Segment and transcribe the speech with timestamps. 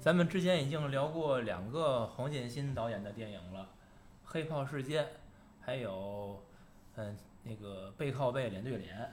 [0.00, 3.60] 咱们之前已经聊过两个黄建新导演的电影了，
[4.24, 5.04] 《黑炮事件》，
[5.60, 6.42] 还有，
[6.96, 9.12] 嗯，那个背靠背脸对脸。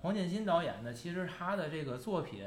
[0.00, 2.44] 黄建新导演呢，其实他的这个作品，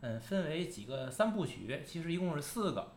[0.00, 2.92] 嗯，分为几个三部曲，其实一共是四个。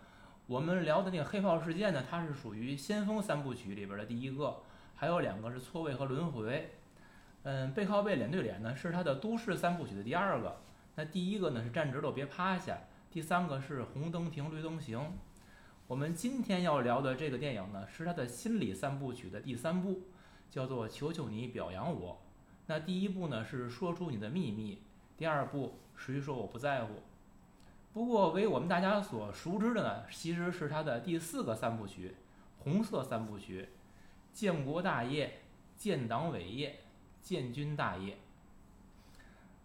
[0.48, 4.62] 我们聊的那个《黑炮事件》呢，它是属于先锋三部曲里边的第一个，
[4.95, 6.72] 还有两个是错位和轮回。
[7.44, 10.62] 嗯，背靠背脸对脸呢，是他的都市三部曲的第二个。
[10.95, 12.78] 那第一个呢是站直了别趴下。
[13.16, 15.00] 第三个是红灯停，绿灯行。
[15.88, 20.02] 我们今天要聊的这个电影呢，是他的心理三部曲的第三部，
[20.52, 22.12] 叫做《求求你表扬我》。
[22.66, 24.82] 那第一部呢是说出你的秘密，
[25.16, 26.96] 第二部谁说我不在乎？
[27.94, 32.18] 不过为我们大家所熟知的呢，其实是他的第四个三部曲，
[32.59, 33.70] 红色三部曲：
[34.34, 35.39] 建国大业、
[35.78, 36.82] 建党伟业、
[37.22, 38.17] 建军大业。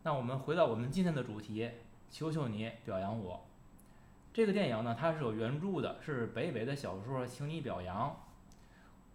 [0.05, 1.69] 那我们回到我们今天的主题。
[2.13, 3.41] 求求你表扬我！
[4.33, 8.15] 这个电影呢，它是有原著的，是北北的小说，请你表扬。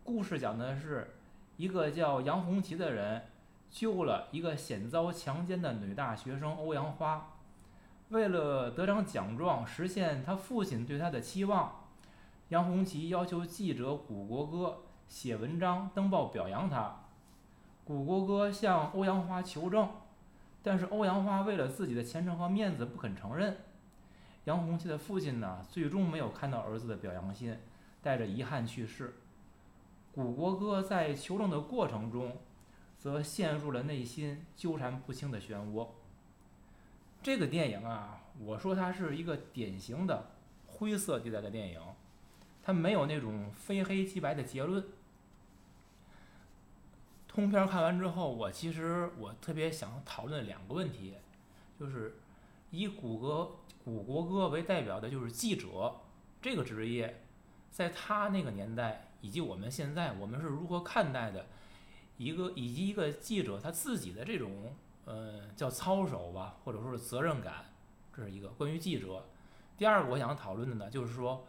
[0.03, 1.15] 故事讲的是
[1.55, 3.23] 一个叫杨红旗的人
[3.69, 7.31] 救了一个险遭强奸的女大学生欧阳花，
[8.09, 11.85] 为了得张奖状，实现他父亲对他的期望，
[12.49, 16.93] 杨红旗要求记者古国歌写文章登报表扬他。
[17.85, 19.89] 古国歌向欧阳花求证。
[20.61, 23.55] 但是欧阳花为了自己的前程和面子不肯承认，
[24.45, 27.57] 杨红旗的父亲呢，最终没有看到儿子的表扬信，
[28.01, 29.15] 带着遗憾去世。
[30.13, 32.37] 古国哥在求证的过程中，
[32.97, 35.87] 则陷入了内心纠缠不清的漩涡。
[37.21, 40.31] 这个电影啊，我说它是一个典型的
[40.67, 41.81] 灰色地带的电影，
[42.61, 44.85] 它没有那种非黑即白的结论。
[47.27, 51.15] 通篇看完之后，我其实我特别想讨论两个问题，
[51.77, 52.15] 就是
[52.77, 55.95] 以古歌古国歌为代表的就是记者
[56.41, 57.23] 这个职业，
[57.71, 61.45] 在他那个年代以及我们现在，我们是如何看待的？
[62.17, 64.73] 一个以及一个记者他自己的这种
[65.05, 67.73] 呃叫操守吧，或者说是责任感，
[68.15, 69.25] 这是一个关于记者。
[69.77, 71.45] 第二个我想讨论的呢，就是说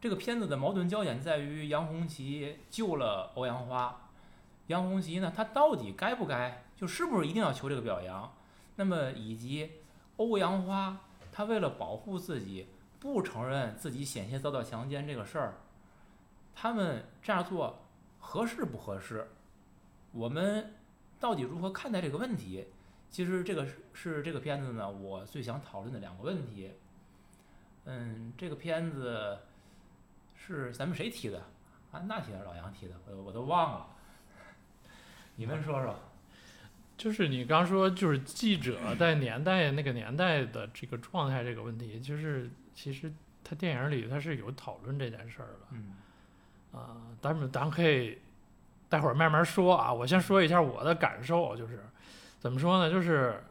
[0.00, 4.08] 这个片子的矛盾焦点在于杨红旗救了欧阳花。
[4.68, 5.32] 杨红旗呢？
[5.34, 6.64] 他到底该不该？
[6.76, 8.32] 就是不是一定要求这个表扬？
[8.76, 9.68] 那么以及
[10.20, 11.00] 欧阳花，
[11.32, 12.68] 他为了保护自己，
[13.00, 15.54] 不承认自己险些遭到强奸这个事儿，
[16.54, 17.86] 他们这样做
[18.18, 19.30] 合适不合适？
[20.12, 20.74] 我们
[21.18, 22.66] 到底如何看待这个问题？
[23.10, 26.70] 其实这个是这个片子呢，我最想讨论的两个问题。
[27.86, 29.38] 嗯，这个片子
[30.34, 31.42] 是咱们谁提的？
[31.92, 33.86] 安娜提的，老杨提的，我我都忘了。
[35.36, 35.96] 你们说说，
[37.00, 43.10] 就是你刚说，就是记者在年代那个年代的这个状态这个问题，就是其实
[43.42, 45.66] 他电影里他是有讨论这件事儿的。
[45.70, 45.94] 嗯，
[46.72, 48.18] 啊，咱们咱可以
[48.90, 49.90] 待会儿慢慢说啊。
[49.90, 51.82] 我先说一下我的感受，就是
[52.38, 52.92] 怎么说呢？
[52.92, 53.42] 就是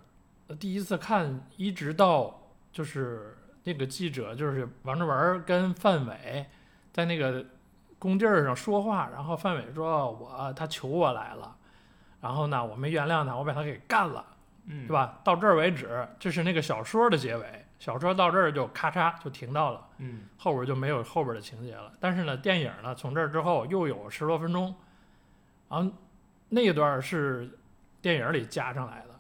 [0.59, 6.45] 第一次看，一直到就是那个记者，就是王志文跟范伟
[6.93, 7.43] 在那个
[7.97, 11.55] 工地上说话，然后范伟说我他求我来了。
[12.21, 14.25] 然后呢，我没原谅他，我把他给干了，
[14.65, 15.19] 嗯，对吧？
[15.23, 17.65] 到这儿为止，这是那个小说的结尾。
[17.79, 21.93] 小说到这儿就咔嚓就停到了，嗯，后边就没有后边的情节了。
[21.97, 24.75] 但是呢，电影呢，从这儿之后又有十多分钟，
[25.69, 25.89] 然后
[26.49, 27.49] 那一段是
[28.01, 29.15] 电影里加上来的。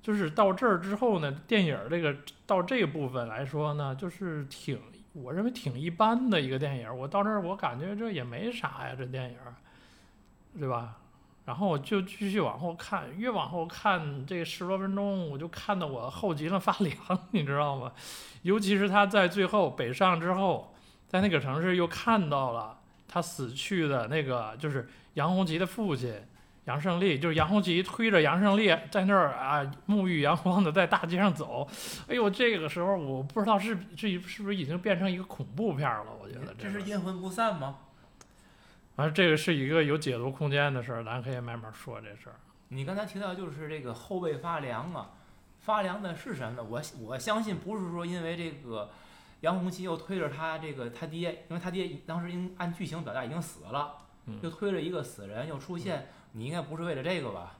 [0.00, 4.80] 就是到这儿之后呢，电影这个到这部分来说呢，就是挺，
[5.12, 6.96] 我认为挺一般的一个电影。
[6.96, 9.36] 我到这儿我感觉这也没啥呀，这电影，
[10.58, 10.96] 对吧？
[11.50, 16.96] 然后我就继续往后看，越往后看这十多分钟，我就看得我后脊梁发凉，
[17.32, 17.90] 你知道吗？
[18.42, 20.72] 尤其是他在最后北上之后，
[21.08, 26.14] 在那个城市又看到了他死去的那个，就是杨洪吉的父亲
[26.66, 31.66] 杨胜利，就是杨洪吉推着杨胜利在那儿啊沐浴阳光的在大街上走。
[32.06, 36.06] 哎呦，这个时候我不知道是这是不是已经变成一个恐怖片了？
[36.22, 37.76] 我觉得这是阴魂不散吗？
[38.96, 42.36] 反正这个是一个有解读空间的事儿，咱可以慢慢说这事儿。
[42.68, 45.12] 你刚才提到就是这个后背发凉啊，
[45.58, 46.62] 发凉的是什么？
[46.62, 48.90] 我我相信不是说因为这个
[49.40, 53.96] 杨红旗又推着他这个他爹，因为他爹当时应按剧情表达已经死了，
[54.42, 57.56] 又推着一个死人又出现，你应该不是为了这个吧？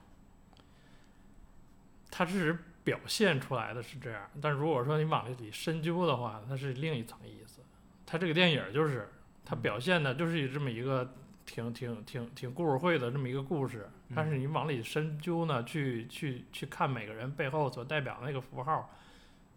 [2.11, 7.61] 他只是表现出来的是这样，但如果说你往里深究的话，那是另一层意思。
[8.05, 9.09] 他这个电影就是
[9.45, 11.15] 他表现的就是这么一个。
[11.51, 18.89] 挺挺挺挺故事会的这么一个故事，但是你往里深究呢，去去去看每个人背后所代表的那个符号，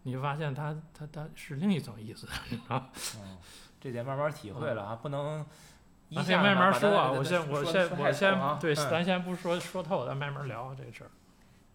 [0.02, 2.26] 你发现它它它是另一层意思，
[2.68, 3.38] 嗯，
[3.80, 5.46] 这得慢慢体会了啊，不能
[6.08, 7.12] 一咱可以下慢慢说啊。
[7.12, 11.10] 我先我先我先对，嗯咱先不说说透，咱慢慢聊这事儿。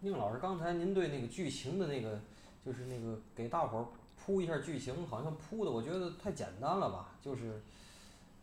[0.00, 2.20] 宁老师，刚才您对那个剧情的那个，
[2.64, 3.84] 就是那个给大伙儿
[4.22, 7.08] 铺一下剧情，好像铺的我觉得太简单了吧？
[7.22, 7.62] 就是，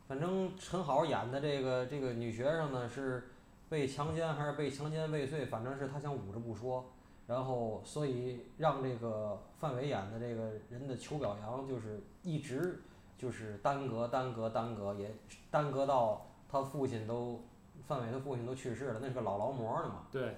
[0.07, 3.27] 反正陈好演的这个这个女学生呢是
[3.69, 6.85] 被强奸还是被强奸未遂，反正是她想捂着不说，
[7.27, 12.81] 然后所以让这个范伟演的这个人的求表扬就是一直
[13.17, 15.13] 就是耽搁耽搁耽搁，也
[15.51, 17.43] 耽搁到他父亲都
[17.85, 20.07] 范伟的父亲都去世了，那是个老劳模了嘛。
[20.09, 20.37] 对，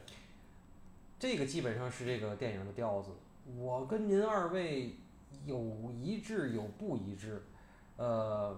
[1.20, 3.12] 这个基本上是这个电影的调子。
[3.58, 4.96] 我跟您二位
[5.46, 7.44] 有一致有不一致，
[7.98, 8.56] 呃，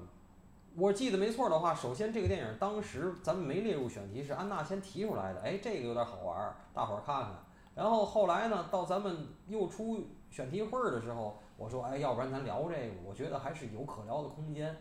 [0.76, 7.34] 我记得没错的话，首先这个电影当时咱们没列入选题，是安娜先提出来的，哎，这个有点好玩，大伙儿看看。
[7.76, 14.76] 然后后来呢，到咱们又出选题会儿的时候，我说，哎，要不然咱聊这个，我觉得还是有可聊的空间。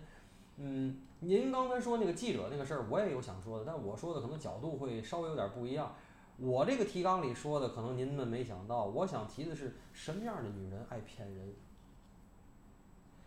[0.59, 5.93] 嗯，您刚才说那个记者那个事儿，我也有想说的，但我说的可能角度会稍微有点不一样。
[6.37, 8.85] 我这个提纲里说的，可能您们没想到。
[8.87, 11.53] 我想提的是什么样的女人爱骗人，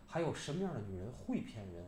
[0.06, 1.86] 还有什么样的女人会骗人。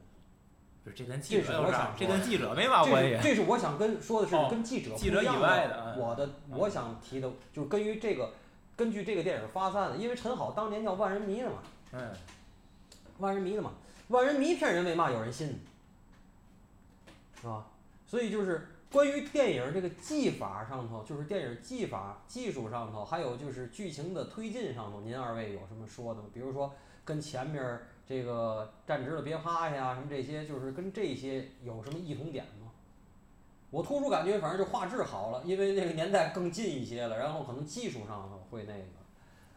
[0.87, 1.93] 不是这跟记是我者有啥？
[1.99, 3.17] 这想说的跟记者没嘛这关系。
[3.17, 8.33] 是这是我想跟说的是哦跟记者不记者以外的嗯我的我想提的就是根据这个
[8.77, 11.59] 根据这个电影发散的，因为陈好当年叫万人迷的嘛，
[11.93, 12.13] 嗯，
[13.19, 13.73] 万人迷的嘛，
[14.09, 15.59] 万人迷骗人为嘛有人信？
[17.41, 17.67] 是吧？
[18.07, 26.29] 所以就是关于电影这个技法上头，就是电影技法技术上头，还有就是剧情的推进上头，您二位有什么说的吗？
[26.33, 26.73] 比如说
[27.05, 32.71] 跟前面儿这个站直了别趴下呀，什么这些，就是跟这些有什么异同点吗？
[33.71, 38.85] 我突出感觉，反正就画质好了，因为那个年代更近一些了，然后可能技术上会那个。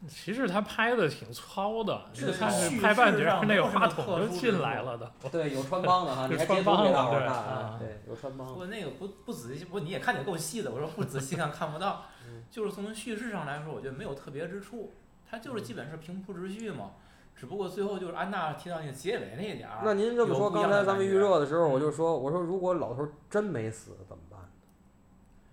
[0.07, 5.11] 其实他拍的挺糙的，是你看叙是拍半截上那个话筒就进来了的。
[5.29, 8.53] 对，有穿帮的哈， 你还截图穿帮的给大伙儿看，对啊哎对，有穿帮的。
[8.53, 10.71] 不过那个不不仔细，不过你也看得够细的。
[10.71, 14.93] 我说不仔细看 看不到嗯，就是从叙事上来说，我觉得没有特别之处，
[15.29, 16.91] 它就是基本是平铺直叙嘛。
[17.39, 24.37] 只不过最后就是安娜提到那个结尾那一点儿，那您这么说，刚才咱们预热的时候，我就说，我说如果老头儿真没死怎么办？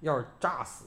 [0.01, 0.87] 要是炸死，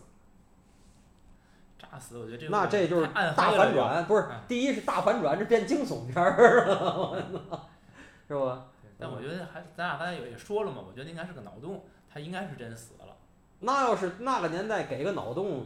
[1.77, 4.41] 炸死，我觉得这那这就是暗大反转，不是嗯？
[4.45, 7.23] 第一是大反转，这变惊悚片儿了，
[8.27, 8.65] 是吧？
[8.97, 11.81] 但我觉得还咱俩刚才也说了嘛，我觉得应该是个脑洞，
[12.13, 13.15] 他应该是真死了。
[13.61, 15.65] 那要是那个年代给个脑洞，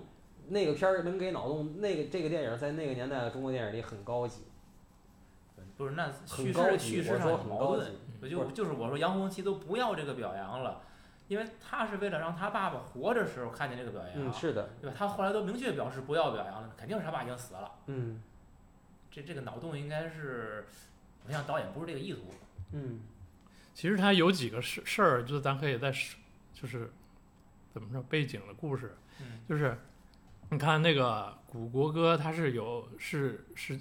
[0.50, 4.44] 那个片儿能给脑洞，那个这个电影在那个年代的中国电影里很高级，
[5.84, 6.54] 不是，那叙。
[6.54, 7.92] 事叙事上有矛盾
[8.22, 10.82] 我就就是我说杨红旗都不要这个表扬了，
[11.28, 14.96] 因为他是为了让他爸爸活着时候看见这个表扬，嗯，是的，对吧？
[14.98, 17.72] 他后来都明确表示不要表扬了，肯定是他爸已经死了。
[17.88, 18.22] 嗯
[19.12, 20.66] 这这个脑洞应该是，
[21.28, 22.22] 我想导演不是这个意图。
[22.72, 23.02] 嗯
[23.74, 26.18] 其实他有几个事事儿，就是咱可以再说，
[26.54, 26.92] 就是
[27.74, 29.78] 怎么说背景的故事，嗯就是
[30.50, 33.78] 你看那个古国歌，他是有是是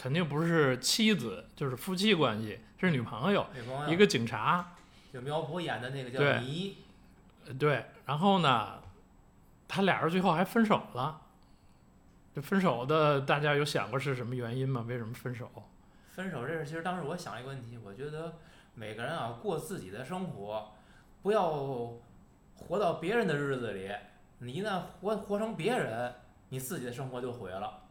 [0.00, 4.72] 肯定不是妻子，就是夫妻关系，是女朋友，女朋友一个警察，
[5.12, 6.78] 就苗圃演的那个叫倪，
[7.46, 8.80] 呃对，然后呢，
[9.68, 11.20] 他俩人最后还分手了。
[12.34, 14.86] 这分手的，大家有想过是什么原因吗？
[14.88, 15.50] 为什么分手？
[16.12, 18.36] 分手这事，其实当时我想一个问题，我觉得
[18.72, 20.72] 每个人啊过自己的生活，
[21.20, 21.92] 不要
[22.54, 23.90] 活到别人的日子里。
[24.38, 26.14] 你一旦活活成别人，
[26.48, 27.82] 你自己的生活就毁了。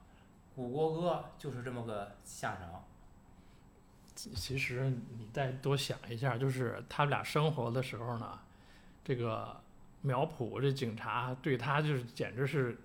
[0.59, 2.83] 古国歌就是这么个下场。
[4.13, 8.37] 其实你再多想一下，就是他们俩生活的时候呢，
[9.05, 9.55] 这个
[10.01, 12.77] 苗圃这警察对他就是简直是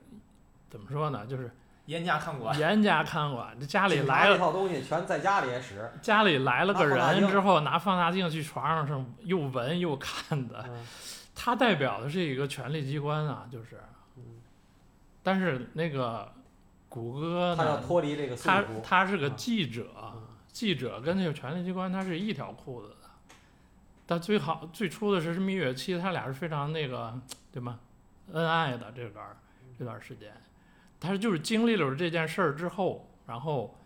[0.70, 1.26] 怎么说呢？
[1.26, 1.50] 就是
[1.86, 3.58] 严加看管，严加看管。
[3.58, 5.90] 这家里来了，套东西全在家里也使。
[6.00, 10.86] 家里来了个人之后，拿放大镜去床上上又闻又看的，嗯
[11.34, 13.80] 他代表的是一个权力机关啊，就是。
[14.16, 14.22] 嗯
[15.24, 16.30] 但是那个
[16.94, 18.64] 谷歌他要呢，脱离这个他。
[18.84, 23.10] 他是个嗯记者，嗯记者跟那个权力机关他是一条裤子的。
[24.06, 27.20] 但最好最初的是蜜月期，他俩是非常那个
[27.50, 27.80] 对吗？
[28.32, 29.36] 恩爱的这段儿
[29.76, 30.32] 这段时间，
[31.00, 33.76] 他就是经历了这件事儿之后，然后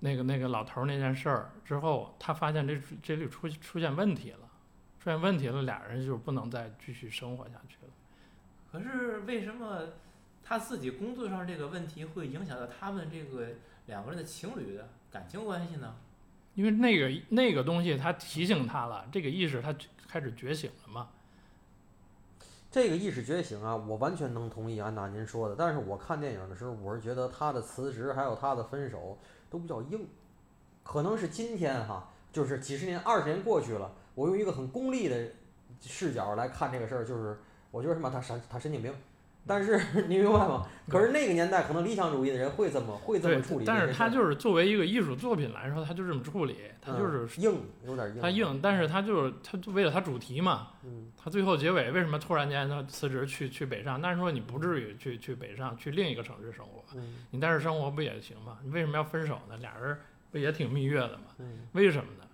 [0.00, 4.46] 那个那个老头儿那件事儿之后，他发现这这里出出现问题了，
[5.00, 7.92] 出现问题了，俩人就不能再继续生活下去了。
[8.70, 9.82] 可是为什么
[10.44, 13.48] 他自己工作上这个问题会影响到他们这个
[13.86, 15.96] 两个人的情侣的感情关系呢？
[16.54, 19.74] 因为那个那个东西，他提醒他了，这个意识他
[20.06, 21.08] 开始觉醒了嘛。
[22.70, 25.54] 这个意识觉醒啊，我完全能同意安娜您说的。
[25.56, 30.06] 但是我看电影的时候，我是觉得他的辞职还有他的分手，都比较硬。
[30.82, 35.30] 可能是今天哈，就是几十年、二十年过去了，我用一个很功利的
[35.80, 37.38] 视角来看这个事儿，就是
[37.70, 38.92] 我觉得什么他神他神经病。
[39.46, 40.66] 但是 你明白吗？
[40.88, 43.80] 可是那个年代可能理想主义的人会这么会这么处理但。
[43.86, 48.20] 是他就是作为一个艺术作品来说，他就这么处理，他就嗯是硬，有点硬。
[48.20, 54.00] 他硬，但是他就是他就为了他主题嘛，嗯他最后结尾为什么突然间他辞职去去北上？
[54.00, 58.58] 但是说你不至于去去北上，去另一个城市生活，嗯你在这生活不也行吗？
[58.62, 59.56] 你为什么要分手呢？
[59.58, 59.96] 俩人
[60.30, 61.24] 不也挺蜜月的吗？
[61.38, 62.24] 嗯为什么呢？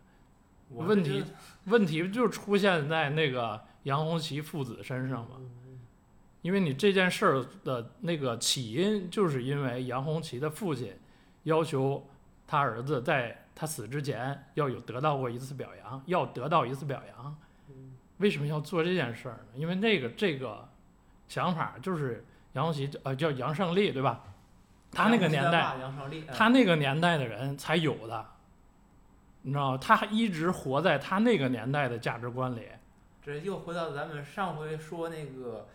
[0.86, 1.24] 问题
[1.64, 5.50] 问题就出现在那个杨红旗父子身上嘛，嗯
[6.42, 10.96] 因为你这件事儿的那个起因，就是因为杨红旗的父亲
[11.42, 12.06] 要求
[12.46, 17.36] 他儿子在他死之前要有得到过一次表扬，要得到一次表扬。
[17.68, 19.52] 嗯为什么要做这件事儿呢？
[19.54, 20.68] 因为那个这个
[21.26, 24.22] 想法就是杨红旗呃叫杨胜利对吧？
[24.92, 25.74] 他那个年代，
[26.32, 28.26] 他那个年代的人才有的，
[29.40, 29.78] 你知道吗？
[29.78, 32.68] 他一直活在他那个年代的价值观里。
[33.22, 35.68] 这又回到咱们上回说那个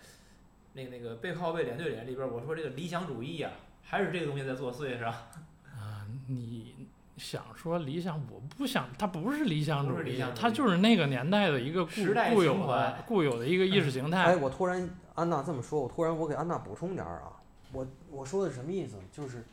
[0.75, 3.51] 那个那个背靠背脸对脸里边儿，我说这个理想主义啊、
[3.81, 5.27] 还是这个东西在作祟是吧？
[5.73, 14.35] 啊，你想说理想，我不想，它不是理想主义不是理想，它就是那个年代的一个固时代固有的固有的一个意识形哎，态。
[14.35, 17.31] 我突然安娜这么说，我突然我给安娜补充点儿啊，
[17.71, 18.97] 我我说的什么意思？
[19.13, 19.45] 就是，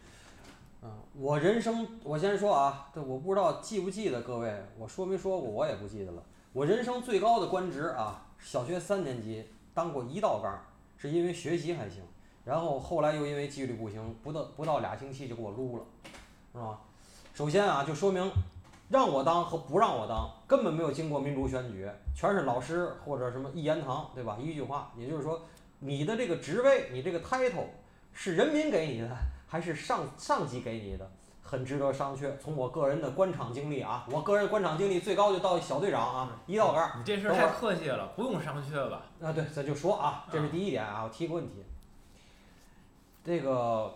[0.83, 6.23] 嗯、我人生我先说啊，这我不知道记不记得各位，我说没说过，我也不记得了。
[6.53, 10.53] 我人生最高的官职啊，小学三年级当过一道杠，
[11.03, 12.01] 是因为学习还行，
[12.45, 15.85] 然后后来又因为纪律不行，不到不到俩星期就给我撸了，
[16.53, 16.79] 是吧？
[17.35, 18.31] 首先啊，就说明
[18.89, 24.39] 让我当和不让我当根本没有经过民主选举，全是老师或者什么一言堂，对吧？
[24.41, 25.43] 一句话，也就是说，
[25.81, 27.65] 你的这个职位，你这个 title
[28.13, 29.09] 是人民给你的，
[29.49, 31.11] 还是上上级给你的？
[31.43, 32.37] 很值得商榷。
[32.39, 36.99] 从我个人的官场经历啊，我个人官场经历最高就到小队长啊，一道杠。
[36.99, 39.03] 你这事儿太客气了，不用商榷吧？
[39.21, 41.65] 啊，对，咱就说啊，这是第一点啊，我提个问题。
[43.25, 43.95] 这个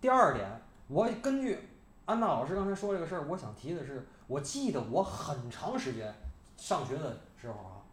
[0.00, 0.48] 第二点，
[0.88, 1.58] 我根据
[2.04, 6.14] 安娜老师刚才说这个事儿，我想提的是，我记得我很长时间
[6.56, 7.84] 上学的时候啊，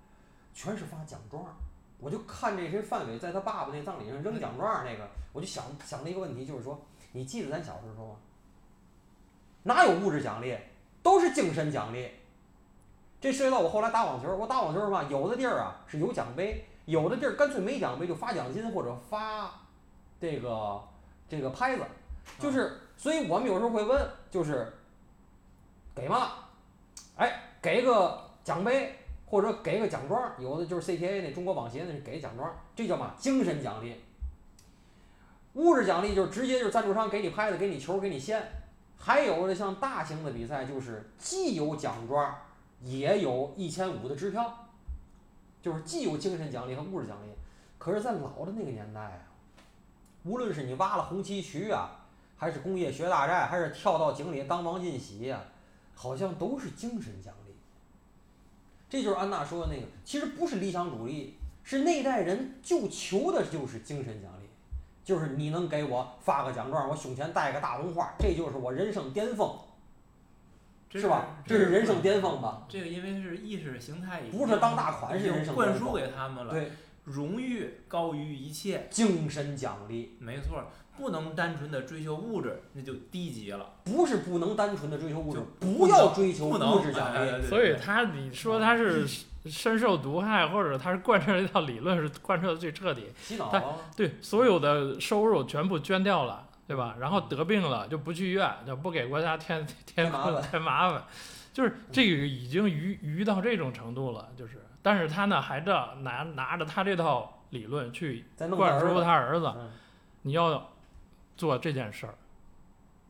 [0.53, 1.43] 全是发奖状，
[1.99, 6.79] 我就看这些范伟在他爸爸那葬礼上扔奖状那个，我就想想了一个问题，就是说，
[7.11, 8.15] 你记得咱小时候吗？
[9.63, 10.55] 哪有物质奖励，
[11.01, 12.09] 都是精神奖励。
[13.19, 19.49] 这涉及到我后来打网球，我打网球嘛，有的地儿啊是有奖杯，有的地儿干脆没奖杯就发奖金或者发
[20.19, 20.81] 这个
[21.29, 21.83] 这个拍子，
[22.37, 24.71] 就是，所以我们有时候会问，就是
[25.95, 26.31] 给嘛，
[27.15, 33.95] 哎，给个奖杯或者给个奖状，有的就是 CTA 那中国网协那是给奖状，这叫嘛精神奖励。
[35.53, 38.43] 物质奖励就是直接就是赞助商给你拍子、给你球、给你线，
[39.03, 42.33] 还有的像大型的比赛就是既有奖状。
[42.81, 44.67] 也有一千五的支票，
[45.61, 47.29] 就是既有精神奖励和物质奖励。
[47.77, 49.19] 可是，在老的那个年代啊，
[50.25, 51.91] 无论是你挖了红旗渠啊，
[52.35, 55.41] 还是工业学大寨，还是跳到井里当王进喜呀、
[55.95, 57.53] 好像都是精神奖励。
[58.89, 64.42] 这就是安娜说的那个，其实不是理想主义，是那代人就求的就是精神奖励，
[65.03, 69.53] 就是你能给我发个奖状，我胸前戴个大红花，这就是我人生巅峰，
[70.89, 71.37] 这是吧？
[71.45, 72.65] 这是人生巅峰吧？
[72.69, 76.53] 这个因为是意识形态已经，不是当大款是人生巅峰灌输给他们了。
[76.53, 76.71] 对，
[77.03, 80.67] 荣誉高于一切，精神奖励没错儿，
[80.97, 83.73] 不能单纯的追求物质，那就低级了。
[83.83, 87.45] 不是不能单纯的追求物质就，不要追求物质奖励。
[87.45, 89.05] 所以他，你说他是
[89.45, 93.07] 深受毒害，或者他是贯彻这套理论是贯彻的最彻底。
[93.15, 93.63] 他洗脑啊，
[93.95, 96.95] 对，所有的收入全部捐掉了，对吧？
[96.99, 101.03] 然后得病了就不去医院，就不给国家添 添添麻烦添麻烦，
[101.51, 104.59] 就是这个已经愚愚到这种程度了，就是。
[104.81, 109.71] 但是他呢，还这拿拿着他这套理论去灌输他他儿子，嗯
[110.23, 110.71] 你要
[111.35, 112.15] 做这件事儿，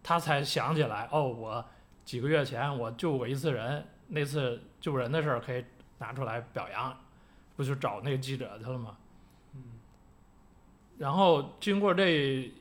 [0.02, 1.64] 他才想起来，哦，我
[2.04, 5.64] 几个月前我救过一次人，那次救人的事儿可以
[6.04, 6.94] 拿出来表扬，
[7.56, 8.98] 不就找那个记者去了吗？
[9.54, 9.62] 嗯，
[10.98, 12.10] 然后经过这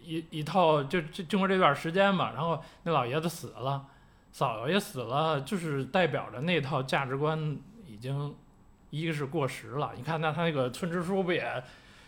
[0.05, 3.85] 一一套，就就经过这段时间嘛，然后那老爷子死了，
[4.31, 8.33] 嫂子也死了，就是代表着那套价值观已经
[8.91, 9.93] 一个是过时了。
[9.97, 11.65] 你看那他那个村支书不也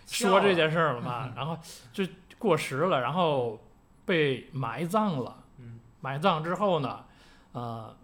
[0.06, 1.32] 说这件事儿了吗？
[1.34, 1.58] 然后
[1.92, 2.04] 就
[2.38, 3.58] 过时了，然后
[4.06, 5.42] 被埋葬了。
[5.58, 7.04] 嗯，埋葬之后呢，
[7.52, 7.96] 呃，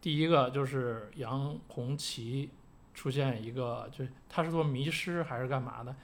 [0.00, 2.50] 第一个就是杨红旗
[2.94, 5.94] 出现一个，就他是做迷失还是干嘛的？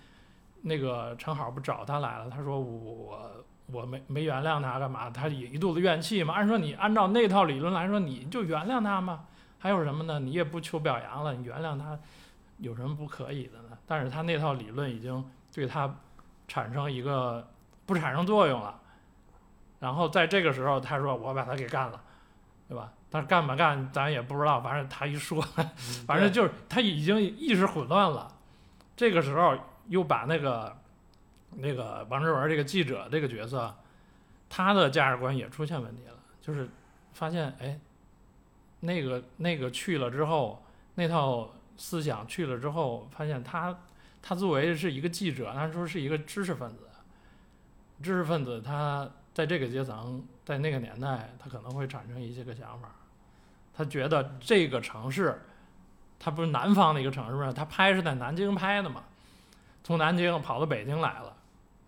[0.63, 3.31] 那个陈好不找他来了，他说我
[3.67, 5.09] 我没没原谅他干嘛？
[5.11, 6.35] 他也一肚子怨气嘛。
[6.35, 9.25] 按说你按照那套理论来说，你就原谅他嘛。
[9.61, 10.19] 还有什么呢？
[10.21, 11.99] 你也不求表扬了，你原谅他
[12.59, 13.77] 有什么不可以的呢？
[13.87, 15.93] 但是他那套理论已经对他
[16.47, 17.49] 产生一个
[17.85, 18.81] 不产生作用了。
[19.81, 22.01] 然后在这个时候，他说我把他给干了，
[22.69, 22.93] 对吧？
[23.11, 25.41] 但是干不干咱也不知道，反正他一说，
[26.07, 28.31] 反正就是他已经意识混乱了。
[28.97, 29.57] 这个时候
[29.89, 30.77] 又把那个
[31.57, 33.75] 那个王志文这个记者这个角色，
[34.49, 36.69] 他的价值观也出现问题了，就是
[37.15, 37.79] 发现哎，
[38.81, 40.63] 那个那个去了之后，
[40.97, 43.79] 那套思想去了之后，发现他
[44.21, 46.89] 他作为是一个记者，他说是一个知识分子，
[48.03, 52.91] 知识分子他在这个阶层，在那个年代，他可能会产生一些个想法，
[53.79, 55.41] 他觉得这个城市。
[56.21, 57.53] 他不是南方的一个城市吗？
[57.55, 59.05] 他拍是在南京拍的嘛，
[59.85, 61.33] 从南京跑到北京来了。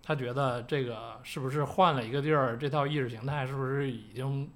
[0.01, 4.49] 他觉得这个是不是换了一个地儿，这套意识形态是不是已经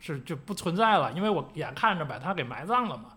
[0.00, 1.12] 是就不存在了？
[1.12, 3.10] 因为我眼看着把他给埋葬了嘛。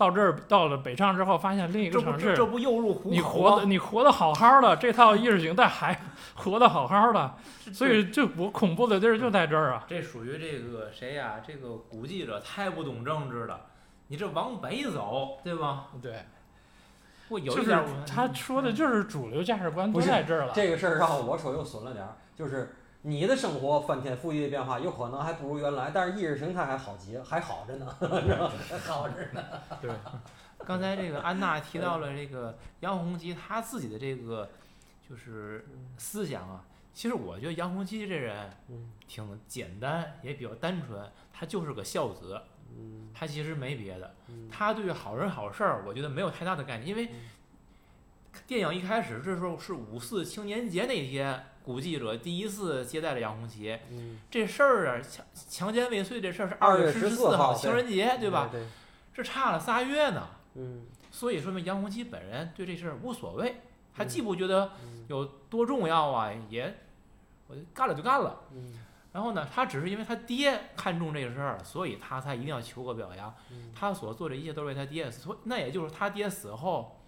[0.00, 3.10] 到这儿到了北上之后，发现另一个城市，这不又入虎口？
[3.10, 5.94] 你活的你活的好好的，这套意识形态还
[6.36, 7.34] 活得好好的，
[7.70, 9.84] 所以就我恐怖的地儿就在这儿啊。
[9.86, 11.34] 这属于这个谁呀？
[11.46, 13.66] 这个古记者太不懂政治了。
[14.08, 15.88] 你这往北走，对吧？
[16.00, 16.24] 对，
[17.28, 20.52] 我有一点，他说的就是主流价值观都在这儿了。
[20.54, 29.42] 这个事儿让我瞅又损了点儿，就是你的生活翻天覆地的变化，有可能还不如原来，但是意识形态还好极，还好着呢，还 好着呢。
[29.80, 29.90] 对，
[30.66, 34.50] 刚才这个安娜提到了这个杨洪基他自己的这个
[35.08, 35.66] 就是
[35.96, 38.50] 思想啊，其实我觉得杨洪基这人
[39.08, 41.02] 挺简单，也比较单纯，
[41.32, 42.40] 他就是个孝子。
[43.12, 44.14] 他其实没别的，
[44.48, 46.86] 他对好人好事儿，我觉得没有太大的概念。
[46.86, 47.10] 因为
[48.46, 53.78] 电影一开始这时候是五四青年节那天，古记者第一次接待了杨红旗。
[54.28, 58.50] 这事儿啊，强强奸未遂这事儿是二月十四号情人节，对吧？
[59.14, 60.26] 这差了仨月呢。
[60.54, 63.60] 嗯，所以说明杨红旗本人对这事儿无所谓，
[63.94, 64.72] 他既不觉得
[65.06, 66.74] 有多重要啊，也
[67.46, 68.40] 我干了就干了。
[69.12, 73.32] 然后呢，他只是因为他爹看重这个事儿，所以他才一定要求个表扬。
[73.72, 77.00] 他所做的一切都是为他爹，所那也就是他爹死后，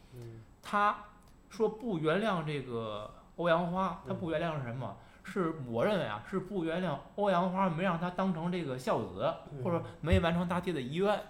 [0.63, 1.05] 他
[1.51, 3.13] 说不原谅这个
[3.43, 4.97] 欧阳花，他不原谅是什么？
[5.25, 9.33] 是我认为啊，是不原谅欧阳花没让他当成这个孝子，
[9.65, 11.21] 或者没完成他爹的遗愿。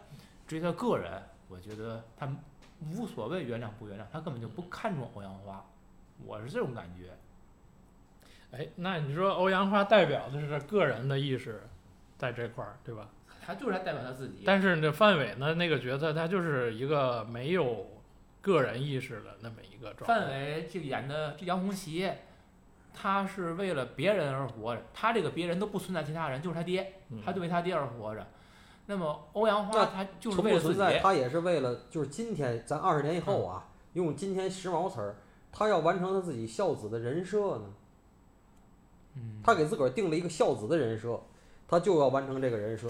[0.46, 2.28] 至于他个人，我觉得他
[2.90, 5.64] 无所谓原谅不原谅，他根本就不看重欧阳花，
[6.26, 7.10] 我是这种感觉。
[8.56, 11.62] 哎，那你说欧阳花代表的是个人的意识，
[12.18, 13.08] 在这块儿，对吧？
[13.44, 14.42] 他就是代表他自己。
[14.46, 15.54] 但是那范伟呢？
[15.54, 17.86] 那个角色他就是一个没有
[18.42, 20.14] 个人意识的那么一个状态。
[20.14, 22.12] 范伟这演的这杨红旗，
[22.92, 28.26] 他是为了别人而活着，他这个别人都不存在其他人，就是他爹，他就为他爹而活着。
[28.84, 30.98] 那么欧阳花他就是为了自己。
[31.00, 35.16] 他也是为了就是今天咱二十年以后啊，用今天时髦词儿，
[35.50, 37.64] 他要完成他自己孝子的人设呢。
[39.44, 41.20] 他给自个儿定了一个孝子的人设，
[41.68, 42.88] 他就要完成这个人设。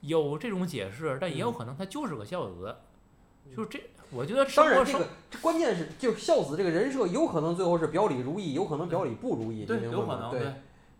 [0.00, 2.76] 有这种解释，但也有可能他就是个孝子。
[3.54, 3.80] 就是这，
[4.12, 9.64] 我觉得当然这个这关键是，就孝子这个人设有可能最后是表里如一，有可能表里不如意。
[9.64, 10.30] 对，有可能。
[10.30, 10.54] 对，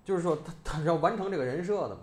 [0.05, 2.01] 就是说他他是要完成这个人设的嘛。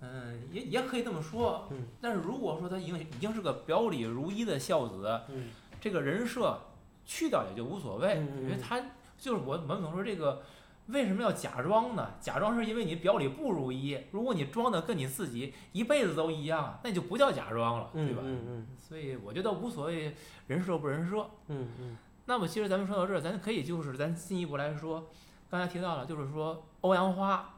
[0.00, 1.66] 嗯，也也可以这么说。
[1.70, 1.84] 嗯。
[2.00, 5.48] 但是如果说他已经已经是个表里如一的孝子，嗯，
[5.80, 6.58] 这个人设
[7.04, 8.80] 去掉也就无所谓，因为他
[9.18, 10.42] 就是我我们总说这个。
[10.88, 12.12] 为什么要假装呢？
[12.18, 13.98] 假装是因为你表里不如一。
[14.10, 18.22] 如果你装的跟你自己一辈子都一样，那就不叫假装了，对吧？
[18.24, 18.66] 嗯嗯。
[18.80, 21.28] 所以我觉得无所谓人设不人设。
[21.48, 21.96] 嗯嗯。
[22.24, 25.08] 那么其实咱们说到这儿，咱可以就是咱进一步来说，
[25.50, 27.54] 刚才提到了，就是说欧阳花，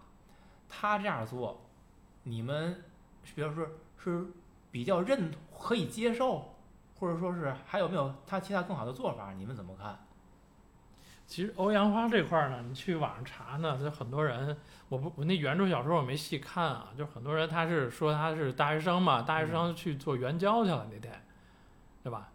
[0.69, 1.61] 他这样做，
[2.25, 2.83] 你们
[3.35, 3.66] 比如说
[3.97, 4.27] 是
[4.71, 6.57] 比较认可以接受，
[6.99, 9.33] 或者说是还有没有他其他更好的做法？
[9.33, 9.99] 你们怎么看？
[11.31, 14.57] 其实欧阳花这块儿呢，你去网上查呢，就很多人，
[14.88, 21.25] 我不我那原著小说我没细看啊，就很多人他是说他是大学生嘛，大学生去做援交去了那天，
[22.03, 22.31] 对吧？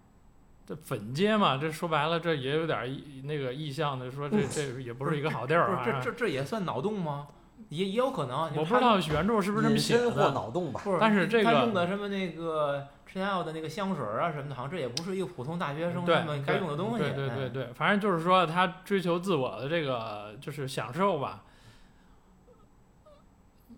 [0.65, 2.89] 这粉街嘛，这说白了这也有点
[3.25, 5.83] 那个意向的，说这这也不是一个好地儿啊。
[5.83, 7.27] 这这这也算脑洞吗？
[7.69, 8.49] 也也有可能。
[8.55, 10.31] 我不知道原著是不是这么写的。
[10.31, 10.81] 脑洞吧。
[10.99, 12.87] 但是这个他用的什么那个。
[13.07, 16.99] 陈嘉的那个香水啊什么的，好像这也不是一个普通大学生他们该用的东西。
[16.99, 21.43] 对对对对，反正就是说他追求自我的这个就是享受吧，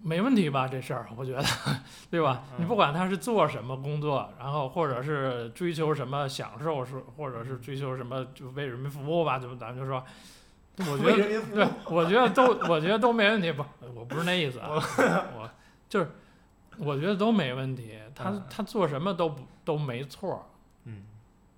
[0.01, 0.67] 没问题吧？
[0.67, 1.43] 这事儿我觉得，
[2.09, 2.45] 对吧？
[2.57, 10.03] 你不管他是做什么工作，然后或者是追求什么享受，是或者是追求什么就为人民服务吧，就咱就说，
[10.77, 15.49] 我觉得对，我觉得都我觉得都没问题，不，我不是那意思啊，我
[15.89, 16.11] 就是
[16.77, 20.41] 我觉得都没问题，他嗯他做什么都不都没错儿。
[20.83, 21.03] 嗯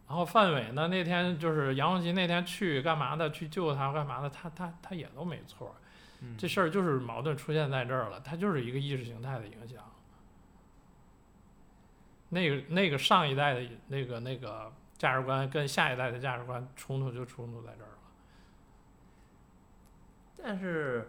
[0.08, 3.30] 然后范伟呢，那天就是杨红旗那天去干嘛的？
[3.30, 4.30] 去救他干嘛的？
[4.30, 5.76] 他他他也都没错
[6.38, 9.84] 这事儿就是矛盾出现在这儿了，他就是一个意识形态的影响。
[12.30, 17.99] 那个那个上一代的那个那个价值观跟下一代的价值观冲突就冲突在这儿了。
[20.42, 21.08] 但是，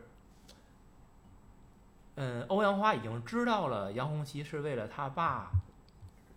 [2.16, 5.50] 嗯，欧阳花已经知道了杨红旗是为了他爸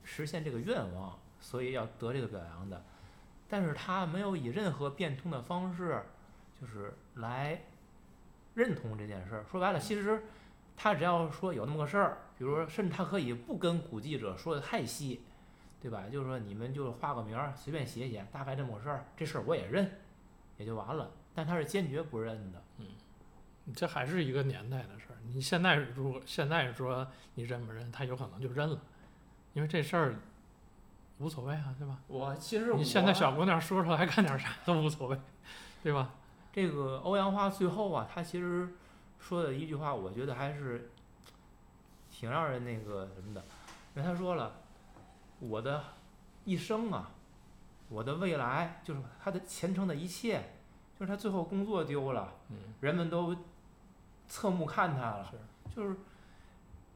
[0.03, 2.83] 实现这个愿望，所以要得这个表扬的，
[3.49, 6.03] 但是他没有以任何变通的方式，
[6.61, 7.61] 就是来
[8.53, 9.45] 认同这件事儿。
[9.51, 10.23] 说白了，其实
[10.77, 15.21] 他只要说有那么个事儿，比如说，甚至他可以不跟古记者说的太细，
[15.81, 16.03] 对吧？
[16.11, 19.99] 就是说你们就画个名儿，随便写写，大概这么个事儿，这事儿我也认，
[20.57, 21.11] 也就完了。
[21.33, 22.62] 但他是坚决不认的。
[23.75, 25.15] 这还是一个年代的事儿。
[25.25, 28.79] 你现在如果现在说你认不认，他有可能就认了，
[29.53, 30.15] 因为这事儿
[31.19, 31.99] 无所谓啊，对吧？
[32.07, 35.17] 我其实我你现在小姑娘说出来干点啥都无所谓，
[35.81, 36.13] 对吧？
[36.51, 38.75] 这个欧阳花最后啊，他其实
[39.19, 40.91] 说的一句话，我觉得还是
[42.11, 43.43] 挺让人那个什么的，
[43.95, 44.57] 因为他说了，
[45.39, 45.83] 我的
[46.43, 47.11] 一生啊，
[47.89, 50.53] 我的未来就是他的前程的一切，
[50.99, 53.35] 就是他最后工作丢了，嗯，人们都
[54.33, 55.75] 侧目看他了，是。
[55.75, 55.95] 就是，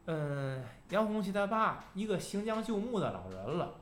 [0.06, 3.76] 嗯，杨红旗他爸一个行将就木的老人了，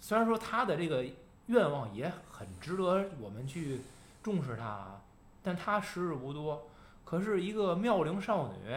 [0.00, 1.06] 虽然说他的这个
[1.46, 3.80] 愿望也很值得我们去
[4.24, 5.00] 重视他啊，
[5.40, 6.66] 但他时日无多，
[7.04, 8.76] 可是一个妙龄少女，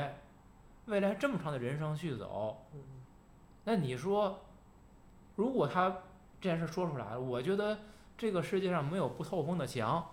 [0.86, 2.66] 未来这么长的人生去走，
[3.64, 4.42] 那你说，
[5.36, 5.90] 如果他
[6.40, 7.80] 这件事说出来了，我觉得
[8.16, 10.08] 这个世界上没有不透风的墙。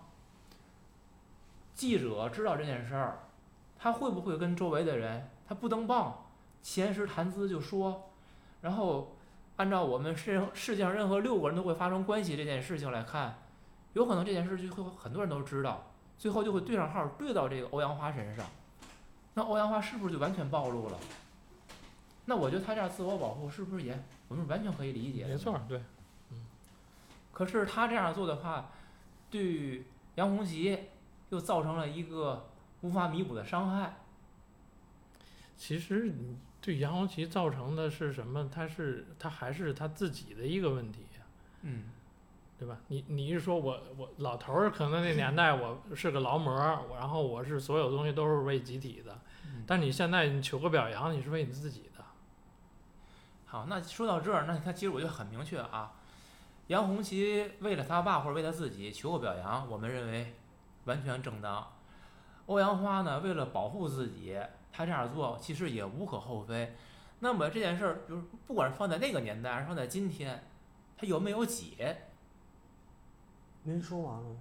[1.75, 3.19] 记者知道这件事儿，
[3.77, 8.09] 他会不会跟周围的人，他不登报，闲时谈资就说，
[8.61, 9.15] 然后
[9.57, 13.37] 按照我们世世界上任何六个人都会发生关系这件事情来看，
[13.93, 18.45] 有可能这件事就会很多人都知道，最后就会对上号，对到这个欧阳花身上，
[19.35, 20.97] 那欧阳花是不是就完全暴露了？
[22.25, 25.29] 那我觉得他这样自我保护是不是也我们完全可以理解的？
[25.29, 25.79] 没错，对，
[27.31, 28.71] 可是他这样做的话，
[29.29, 29.85] 对
[30.15, 30.75] 杨红旗
[31.29, 32.47] 又造成了一个
[32.85, 33.95] 无法弥补的伤害。
[35.57, 38.49] 其实你对杨红旗造成的是什么？
[38.53, 41.01] 他是他还是他自己的一个问题。
[41.67, 41.85] 嗯，
[42.59, 42.77] 对吧？
[42.89, 46.55] 你你一说我我老头儿可能那年代我是个劳模
[46.95, 49.19] 然后我是所有东西都是为集体的，
[49.65, 52.05] 但你现在你求个表扬，你是为你自己的。
[53.45, 55.93] 好，那说到这儿，那他其实我就很明确啊，
[56.67, 60.35] 杨红旗为了他爸或者为他自己求个表扬，我们认为
[60.83, 61.67] 完全正当。
[62.47, 64.37] 欧阳花呢，为了保护自己，
[64.71, 66.73] 他这样做其实也无可厚非。
[67.19, 70.43] 那么这件事儿，就是不管是放在那个年代，还是放在今天，
[70.97, 71.97] 他有没有解？
[73.63, 74.35] 您说完了吗？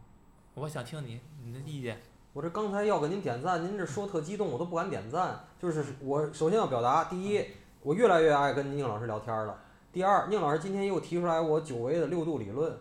[0.54, 2.00] 我想听您您的意见。
[2.32, 5.38] 我这刚才要给您点赞，您这说特激动，我都不敢点赞。
[5.58, 7.42] 就是我首先要表达，第一，
[7.82, 9.58] 我越来越爱跟宁老师聊天了。
[9.92, 12.76] 第二，宁老师今天又提出来我久违的六度理论。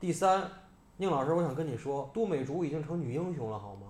[0.00, 0.50] 第三，
[0.96, 3.87] 宁老师，我想跟你说，都美竹已经成女英雄了，好吗？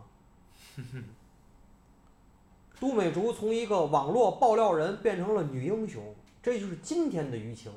[2.80, 7.72] 都美竹从一个网络爆料人变成了女英雄，这就是今天的舆情。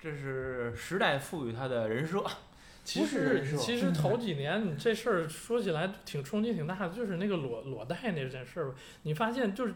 [0.00, 2.24] 这是时代赋予她的人设。
[2.84, 9.74] 其实其实 头几年你这事儿说起来挺冲击挺大的，就是那个裸裸贷那件事儿，你发现就是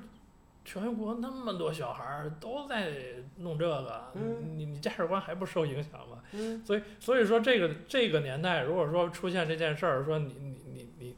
[0.64, 2.92] 全国那么多小孩儿都在
[3.38, 6.23] 弄这个，嗯你你价值观还不受影响吗？
[6.31, 10.57] 嗯，所以所以说这个这个年代，如果说出现这件事儿，说你你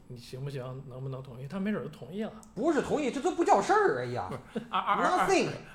[0.07, 1.47] 你行不行，能不能同意？
[1.47, 2.31] 他没准儿就同意了。
[2.53, 4.01] 不是同意，这都不叫事儿。
[4.01, 4.29] 哎呀
[4.69, 5.27] 二二二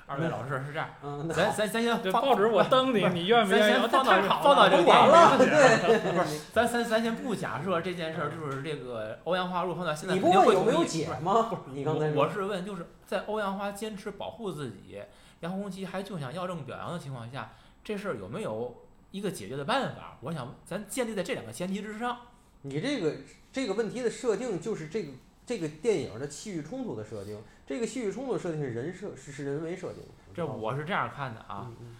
[0.07, 3.71] 二位老师是这样，嗯，咱咱咱先报纸我登你，你愿不咱愿意？
[3.81, 6.11] 先放到太好放到这个了我完了，对。
[6.11, 11.49] 不是，咱咱咱先不假设这件事儿就是这个欧阳花，如果放到现在，你不问有没有解吗？
[11.73, 15.01] 你刚才我我是问，就是在欧阳花坚持保护自己，
[15.39, 17.53] 杨红旗还就想要这么表扬的情况下，
[17.83, 18.75] 这事儿有没有
[19.11, 20.17] 一个解决的办法？
[20.21, 22.17] 我想咱建立在这两个前提之上。
[22.63, 23.15] 你这个
[23.51, 25.11] 这个问题的设定就是这个
[25.45, 30.09] 这个电影的戏剧冲突的设定，这个戏剧冲突的设定是人设是是人为设定的。
[30.33, 31.95] 这我是这样看的啊，嗯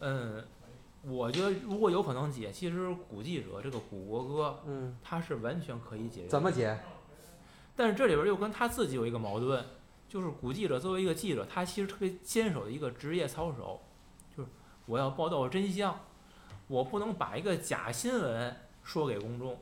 [0.00, 0.44] 嗯，
[1.02, 6.26] 我觉得如果有可能解，其实古记者这个古国歌，嗯，它是完全可以解。
[6.26, 6.78] 怎么解？
[7.76, 9.64] 但是这里边又跟他自己有一个矛盾，
[10.06, 13.80] 就是古记者作为一个记者，他其实特别坚守的一个职业操守，
[14.36, 14.48] 就是
[14.84, 15.98] 我要报道真相，
[16.66, 19.56] 我不能把一个假新闻说给公众。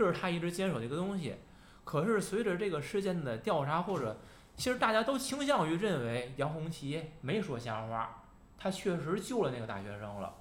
[0.00, 1.36] 这是他一直坚守的一个东西。
[1.84, 4.16] 可是随着这个事件的调查，或者
[4.56, 8.22] 其实大家都倾向于认为杨红旗没说瞎话，
[8.56, 10.32] 他确实救了那个大学生了，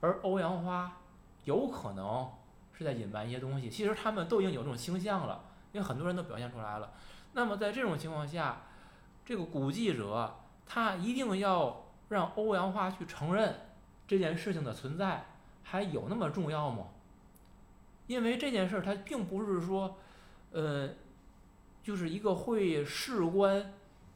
[0.00, 0.98] 而欧阳花
[1.44, 2.30] 有可能
[2.74, 3.70] 是在隐瞒一些东西。
[3.70, 6.92] 其实他们都已经有这种倾向了，因为很多人都表现出来了。
[7.32, 8.62] 那么在这种情况下，
[9.24, 10.36] 这个古记者
[10.66, 13.54] 他一定要让欧阳花去承认
[14.06, 15.24] 这件事情的存在，
[15.62, 16.88] 还有那么重要吗？
[18.06, 19.98] 因为这件事儿它并不是说，
[20.52, 20.90] 呃，
[21.82, 23.72] 就是一个会事关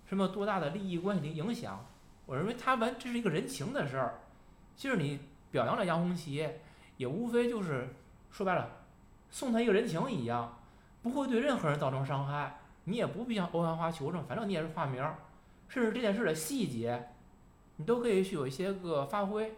[0.07, 1.87] 什么多大的利益关系的影响。
[2.26, 4.20] 我认为他完这是一个人情的事儿。
[4.76, 5.18] 其实你
[5.50, 6.48] 表扬了杨红旗，
[6.96, 7.88] 也无非就是
[8.31, 8.68] 说白了，
[9.31, 10.59] 送他一个人情一样，
[11.03, 12.61] 不会对任何人造成伤害。
[12.85, 15.05] 你也不必向欧阳华求证，反正你也是化名，
[15.68, 17.11] 甚至这件事的细节，
[17.76, 19.55] 你都可以去有一些个发挥。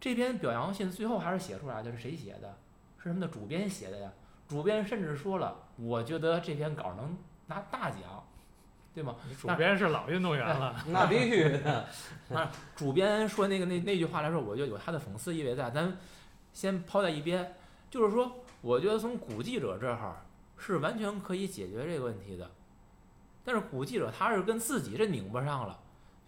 [0.00, 2.56] 这篇表扬信最后还是写出来的，是谁写的？
[2.98, 4.10] 是他们的主编写的呀。
[4.48, 8.24] 主编甚至说了，我觉得这篇稿能拿大奖，
[8.94, 9.16] 对吗？
[9.28, 11.86] 你主编是老运动员了， 那必须的。
[12.30, 15.96] 那主编说那个那那句话来说，我就有他的讽刺意味在，咱
[16.52, 17.54] 先抛在一边。
[17.90, 20.16] 就是说，我觉得从古记者这儿
[20.56, 22.50] 是完全可以解决这个问题的，
[23.44, 25.78] 但是古记者他是跟自己这拧巴上了，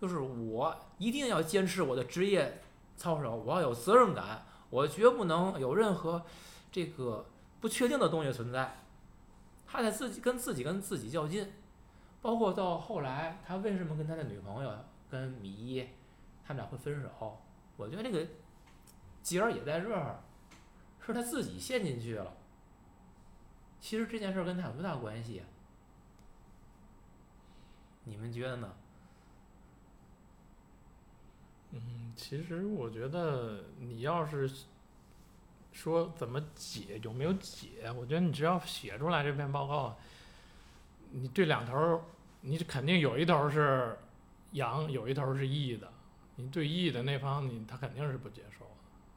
[0.00, 2.60] 就是我一定要坚持我的职业
[3.00, 6.22] 操守，我要有责任感，我绝不能有任何
[6.70, 7.24] 这个
[7.58, 8.76] 不确定的东西存在。
[9.66, 11.50] 他在自己跟自己跟自己较劲，
[12.20, 14.70] 包括到后来他为什么跟他的女朋友
[15.08, 15.88] 跟米一
[16.44, 17.40] 他们俩会分手，
[17.78, 18.26] 我觉得这个
[19.22, 20.20] 结儿也在这儿，
[21.00, 22.36] 是他自己陷进去了。
[23.80, 25.42] 其实这件事跟他有多大关系？
[28.04, 28.74] 你们觉得呢？
[31.70, 31.80] 嗯，
[32.20, 34.48] 其实我觉得你要是
[35.72, 39.96] 说怎么解有没有解，我觉得你只要写出来这篇报告，
[41.10, 42.04] 你这两头
[42.42, 43.96] 你肯定有一头是
[44.52, 45.90] 阳，有一头儿是义的。
[46.36, 48.70] 你对义的那方你他肯定是不接受的。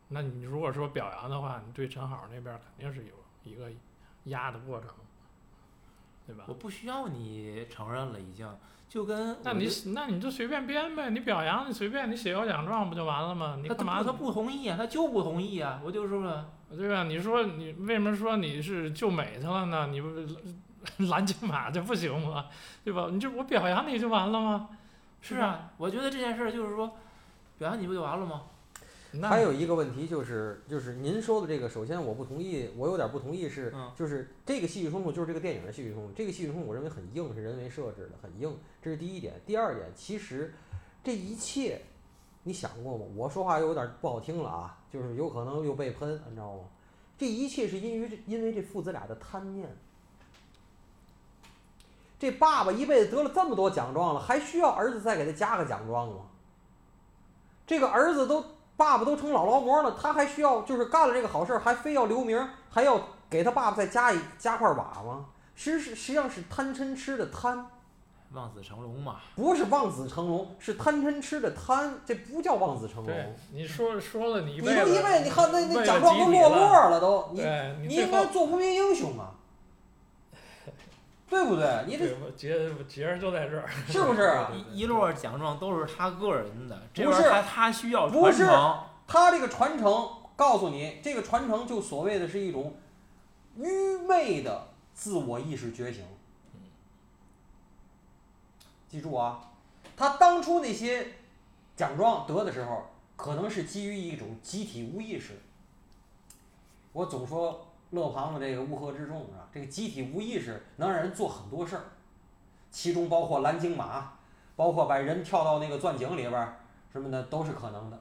[0.07, 3.13] 那你如果说表扬的话，你对陈好那边肯定是有
[3.43, 3.69] 一个
[4.25, 4.89] 压的过程，
[6.33, 6.53] 对吧我？
[6.55, 8.49] 不需要你承认了，已经
[8.89, 13.57] 就跟那你那你就随便编呗，你表扬你随便你写个奖状不就完了吗？
[13.61, 17.03] 你他干嘛他不同意啊，他就不同意啊，我就说了，对吧？
[17.03, 19.87] 你说你为什么说你是救美去了呢？
[19.87, 20.09] 你不
[21.05, 22.47] 蓝金马就不行吗？
[22.83, 23.09] 对吧？
[23.11, 24.69] 你就我表扬你就完了吗？
[25.21, 26.97] 是啊，我觉得这件事儿就是说，
[27.57, 28.43] 表扬你不就完了吗？
[29.15, 39.39] 那还有一个问题就是，就是您说的这个，首先我不同意，我有点不同意是，嗯就是这个戏剧冲突就是这个电影的戏剧冲突，这个戏剧冲突我认为很硬，是人为设置的，很硬，这是第一点。
[39.45, 40.51] 第二点，其实
[41.03, 41.79] 这一切
[42.41, 43.05] 你想过吗？
[43.15, 46.63] 我说话有点不好听了啊，就是有可能又被喷，你知道吗？
[47.15, 49.69] 这一切是因为这因为这父子俩的贪念。
[52.17, 56.25] 这爸爸一辈子得了这么多奖状了，还需要儿子再给他加个奖状吗？
[57.67, 58.43] 这个儿子都
[58.75, 65.25] 爸爸都成老劳模了，他还需要就是干了这个好事儿，还非要留名儿，还要给他爸爸再加一加块瓦吗？
[65.55, 67.65] 实实实际上是贪嗔痴的贪，
[68.31, 73.15] 望子成龙嘛，不是望子成龙，是贪嗔痴的贪，这不叫望子成龙。，
[73.51, 77.41] 你说说了你一你辈子，都一辈子，你看那那奖状都落落了了都，你
[77.87, 79.29] 你应该做无名英雄啊，
[81.33, 81.83] 对不对？
[81.87, 84.51] 你这结结儿就在这儿， 是不是啊？
[84.53, 88.83] 一一摞奖状都是他个人的，这不是玩意儿他他需要不是传承。
[89.07, 92.75] 他这个传承，告诉你，这个传承就所谓的是一种
[93.57, 96.03] 愚昧的自我意识觉醒。
[98.87, 99.49] 记住啊，
[99.97, 101.07] 他当初那些
[101.75, 105.41] 奖状得的时候，可能是基于一种集体无意识。
[106.91, 109.47] 我总说勒庞的这个乌合之众是吧？
[109.53, 111.83] 这个集体无意识能让人做很多事儿，
[112.69, 114.13] 其中包括蓝鲸马，
[114.55, 116.57] 包括把人跳到那个钻井里边儿
[116.91, 117.99] 什么的，都是可能的。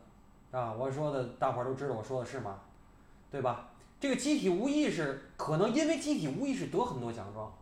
[0.50, 2.58] 啊，我说的大伙儿都知道我说的是吗？
[3.30, 3.68] 对吧？
[4.00, 7.52] 这个集体无意识可能因为集体无意识得很多奖状，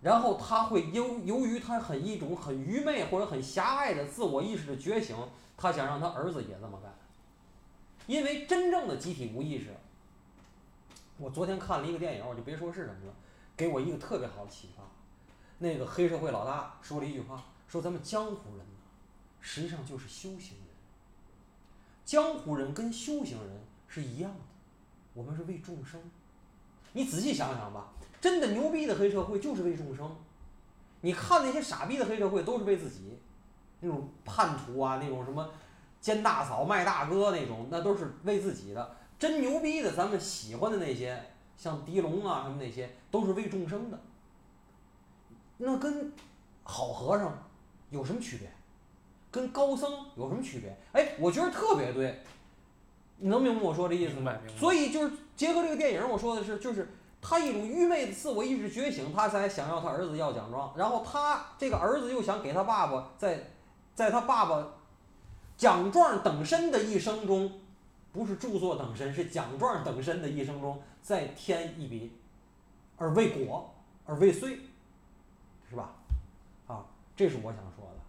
[0.00, 5.14] 然后他会由由于他很一种很愚昧或者很狭隘的自我意识的觉醒，
[5.56, 6.92] 他想让他儿子也这么干。
[8.06, 9.66] 因为真正的集体无意识，
[11.18, 13.14] 我昨天看了一个电影，我就别说是什么了，
[13.56, 14.84] 给我一个特别好的启发。
[15.58, 18.78] 那个黑社会老大说了一句话，说咱们江湖人呢，
[19.40, 20.68] 实际上就是修行人。
[22.04, 24.40] 江湖人跟修行人是一样的，
[25.12, 26.00] 我们是为众生。
[26.92, 27.88] 你仔细想想吧，
[28.20, 30.16] 真的牛逼的黑社会就是为众生。
[31.00, 33.18] 你看那些傻逼的黑社会都是为自己，
[33.80, 35.50] 那种叛徒啊，那种什么
[36.00, 38.96] 奸大嫂卖大哥那种，那都是为自己的。
[39.18, 41.20] 真牛逼的，咱们喜欢的那些，
[41.56, 43.98] 像狄龙啊什么那些，都是为众生的。
[45.56, 46.12] 那跟
[46.62, 47.36] 好和尚
[47.90, 48.48] 有什么区别？
[49.30, 50.74] 跟高僧有什么区别？
[50.92, 52.22] 哎，我觉得特别对。
[53.18, 54.32] 你能明白我说这意思吗？
[54.56, 56.88] 所以就是结合这个电影，我说的是，就是
[57.20, 63.50] 他一种愚昧的自我意识觉醒，他才想要他儿子要奖状，然后他这个儿子又想给他爸爸在，
[63.94, 64.64] 在他爸爸
[65.56, 67.60] 奖状等身的一生中，
[68.18, 72.10] 不是著作等身，是奖状等身的一生中再添一笔，
[72.96, 73.72] 而未果
[74.04, 74.58] 而未遂，
[75.70, 75.94] 是吧？
[76.66, 78.00] 啊，这是我想说的。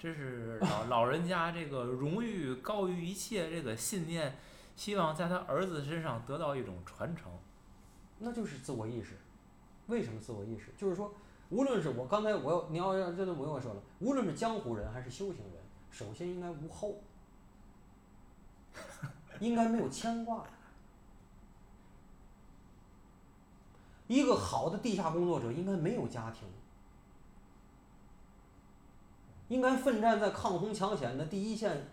[0.00, 4.36] 这是老老人家这个荣誉高于一切这个信念，
[4.74, 7.30] 希望在他儿子身上得到一种传承。
[8.18, 9.16] 那就是自我意识。
[9.86, 10.72] 为什么自我意识？
[10.76, 11.14] 就是说，
[11.50, 17.00] 无论是我刚才我要你要让这顿我又说了，无论是江湖人还是修行人，首先应该无后，
[19.40, 20.44] 应该没有牵挂。
[24.06, 26.48] 一个好的地下工作者应该没有家庭，
[29.48, 31.88] 应该奋战在抗洪抢险的第一线，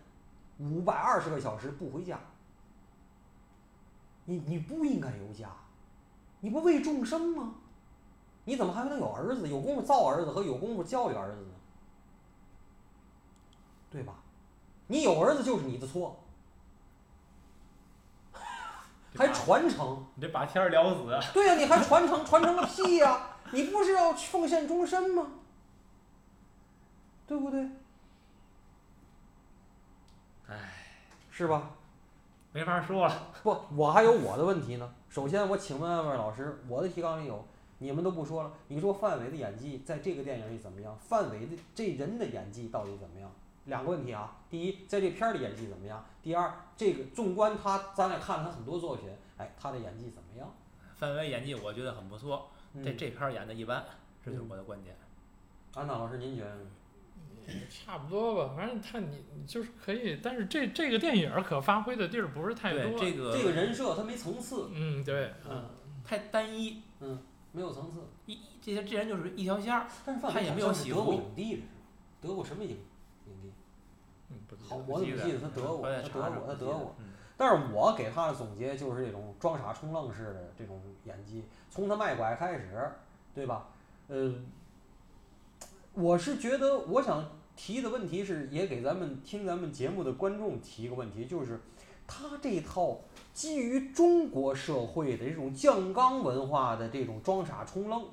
[0.58, 2.20] 五百二十个小时不回家。
[4.24, 5.50] 你你不应该有家。
[6.40, 7.54] 你不为众生吗？
[8.44, 9.48] 你怎么还能有儿子？
[9.48, 11.54] 有功夫造儿子和有功夫教育儿子呢？
[13.90, 14.14] 对吧？
[14.86, 16.18] 你有儿子就是你的错，
[19.16, 20.04] 还传承？
[20.14, 21.20] 你这把天儿聊死啊！
[21.32, 25.26] 对呀、你还传承传承个屁呀、你不是要奉献终身吗？
[27.26, 27.68] 对不对？
[30.48, 30.56] 唉，
[31.30, 31.70] 是吧？
[32.52, 33.32] 没法说了。
[33.42, 34.94] 不，我还有我的问题呢。
[35.08, 37.44] 首先，我请问二位老师，我的提纲里有，
[37.78, 38.52] 你们都不说了。
[38.68, 40.96] 你说范伟的演技在这个电影里怎么样？
[41.00, 43.30] 范伟的这人的演技到底怎么样？
[43.68, 44.36] 两个问题啊。
[44.50, 46.04] 第一，在这片儿里演技怎么样？
[46.22, 50.52] 第二，这个纵观他，咱俩看了他很多作品，哎，他的演技怎么样？
[50.96, 53.84] 范伟演技我觉得很不错，嗯这这片儿演的一般，
[54.24, 54.96] 这就是我的观点。
[55.74, 56.66] 安娜老师，您觉得呢？
[57.70, 62.98] 差不多吧，反正他你你就是可以，但是这这个电影儿可发挥的地儿不是太对多。
[62.98, 65.64] 这个这个人设他没层次，嗯，对，嗯，
[66.04, 67.18] 太单一，嗯
[67.52, 68.00] 没有层次。
[68.26, 69.86] 一这些这人就是一条线儿。
[70.04, 71.68] 但是范伟他也没有得过起伏影帝的是吧？
[72.20, 72.76] 得过什么影
[74.68, 75.88] 好，我怎么记得他得过？
[75.88, 76.94] 他得过，他得过。
[76.98, 77.04] 嗯
[77.40, 82.90] 但是我给他的总结就是这种装傻充愣式的这种演技，从他卖拐开始，
[83.32, 83.68] 对吧？
[84.08, 84.34] 呃，
[85.94, 91.60] 我是觉得我想提的问题是，也给咱们听咱们节目的观众提一个问题，就是
[92.08, 92.98] 他这套
[93.32, 98.04] 基于中国社会的这种酱缸文化的这种装傻充愣，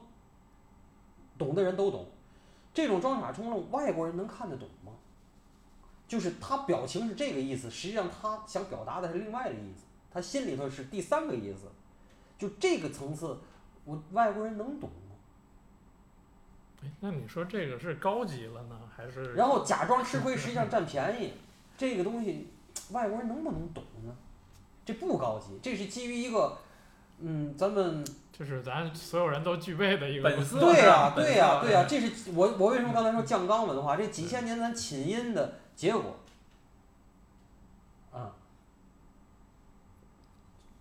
[1.36, 2.06] 懂的人都懂。
[2.76, 4.85] 这种装傻充愣，外国人能看得懂吗？
[6.08, 11.68] 就是他表情是这个意思，实际上他想表达的是另外的意思，他心里头是第三个意思。
[12.38, 13.38] 就这个层次，
[13.86, 15.16] 我外国人能懂吗？
[16.84, 19.34] 哎那你说这个是高级了呢，还是？
[19.34, 21.32] 然后假装吃亏，实际上占便宜，
[21.78, 22.50] 这个东西
[22.92, 24.14] 外国人能不能懂呢？
[24.86, 26.58] 这不高级，这是基于一个，
[27.20, 33.96] 嗯，咱们就是咱所有人都具备的一个本色对呀、本对呀、色对呀、这是我我为什么刚才说酱缸文化？
[33.96, 36.18] 这几千年咱侵音的结果。
[38.12, 38.34] 啊，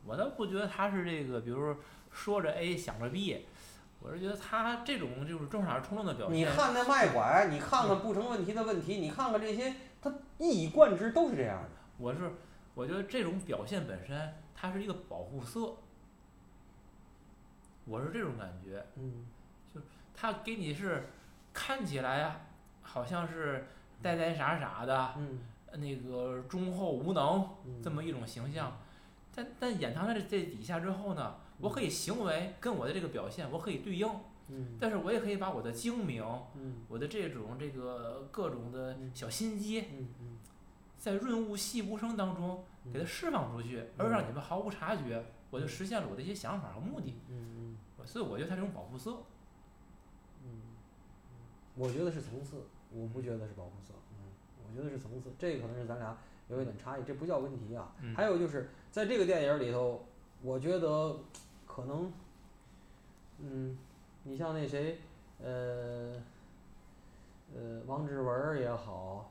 [0.05, 1.77] 我倒不觉得他是这个，比如说
[2.13, 3.45] 说着 A 想着 B，
[4.01, 6.37] 我是觉得他这种就是正傻冲动的表现。
[6.37, 11.71] 你看那卖拐，你看看不成问题的问题，你看看这些，他一以贯之都是这样的。
[11.99, 12.31] 我是
[12.75, 15.75] 我觉得这种表现本身，它是一个保护色。
[17.85, 19.27] 我是这种感觉，嗯
[19.75, 19.81] 就
[20.15, 21.09] 他给你是
[21.53, 22.41] 看起来啊，
[22.83, 23.67] 好像是
[24.05, 25.41] 呆呆傻傻的，嗯
[25.73, 28.77] 那个忠厚无能嗯，这么一种形象，
[29.35, 34.07] 但但演他的这这底下之后呢，我可以行为跟我的这个表现我可以对应，
[34.49, 36.23] 嗯但是我也可以把我的精明，
[36.55, 40.39] 嗯我的这种这个各种的小心机，嗯嗯
[40.99, 42.63] 在润物细无声当中
[42.93, 47.15] 给它释放出去，而让你们毫无察觉，我就实现了我的一些想法和目的。
[47.31, 49.23] 嗯所以我觉得它这种保护色，
[50.45, 50.61] 嗯，
[51.75, 53.95] 我觉得是层次，我不觉得是保护色。
[54.75, 56.17] 嗯，我觉得是层次，这个可能是咱俩
[56.49, 57.93] 有一点差异，这不叫问题啊。
[58.03, 60.05] 嗯还有就是在这个电影里头，
[60.43, 61.17] 我觉得
[61.67, 62.13] 可能，
[63.39, 63.79] 嗯，
[64.25, 64.99] 你像那谁，
[65.43, 66.13] 呃，
[67.55, 69.31] 呃，王志文也好，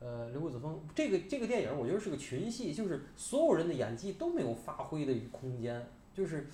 [0.00, 6.46] 呃，刘子峰，这个这个电影我觉得是个群戏，就是所有人的演技都没有发挥的空间，就是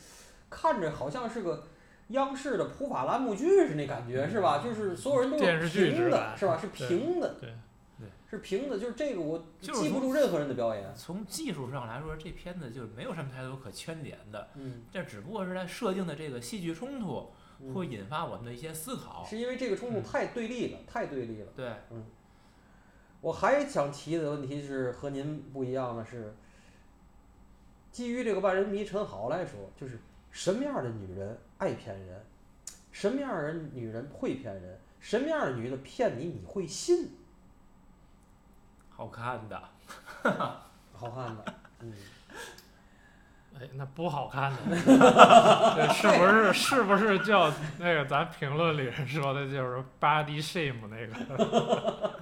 [0.51, 1.65] 看着好像是个。
[2.09, 4.63] 央视的普法栏目剧是那感觉是吧？
[4.63, 6.59] 就是所有人都是平的，是吧？
[6.61, 7.55] 是平的，对对
[8.35, 10.93] 是平的，就是这个我记不住任何人的表演。
[10.97, 17.31] 从技术上来说，这片子就没有什么太多可圈点的，嗯，这只不过是在设定的这个戏剧冲突
[17.61, 19.25] 嗯会引发我们的一些思考。
[19.25, 21.53] 是因为这个冲突嗯太对立了，太对立了。
[21.57, 22.05] 对，嗯
[23.21, 26.35] 我还想提的问题是和您不一样的是，
[27.91, 29.99] 基于这个万人迷陈好来说，就是
[30.31, 32.23] 什么样的女人爱骗人，
[32.93, 37.11] 什么样的人女人会骗人，什么样的女的骗你你会信？
[39.05, 39.61] 好看的，
[40.95, 41.45] 好看的，
[41.81, 41.93] 嗯，
[43.55, 44.59] 哎，那不好看的，
[45.77, 52.19] 这是不是是不是叫那个咱评论里人说的，就是 body shame 那个？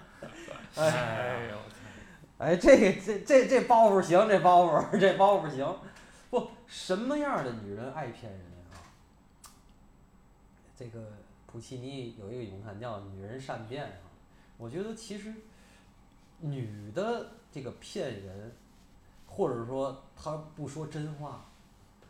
[0.75, 1.57] 哎哎呦，
[2.39, 5.79] 哎，这个这这这包袱行，这包袱这包袱行，
[6.31, 8.41] 不什么样的女人爱骗人
[8.73, 8.83] 啊？
[10.77, 11.13] 这个
[11.47, 14.11] 普契尼有一个咏叹叫“女人善变”啊，
[14.57, 15.33] 我觉得其实
[16.43, 18.55] 女的这个骗人，
[19.27, 21.47] 或者说她不说真话，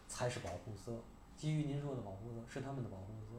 [0.08, 0.92] 才是保护色。
[1.36, 3.36] 基于您说的保护色，是他们的保护色，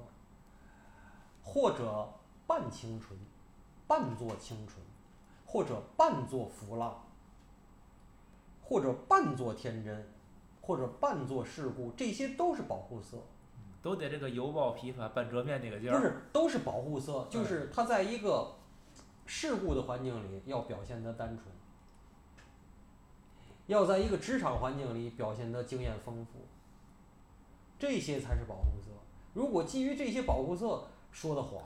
[1.43, 2.09] 或者
[2.47, 3.19] 半清纯，
[3.85, 4.81] 半做清纯。
[5.45, 7.05] 或者半做浮浪，
[8.63, 10.11] 或者半做天真，
[10.61, 13.19] 或者半做世故，这些都是保护色，
[13.79, 15.95] 都得这个油爆琵琶半遮面那个劲儿。
[15.95, 18.55] 不是都是保护色，就是他在一个
[19.25, 21.47] 事故的环境里要表现得单纯，
[23.67, 26.39] 要在一个职场环境里表现得经验丰富，
[27.79, 28.89] 这些才是保护色。
[29.33, 31.63] 如果基于这些保护色说的谎，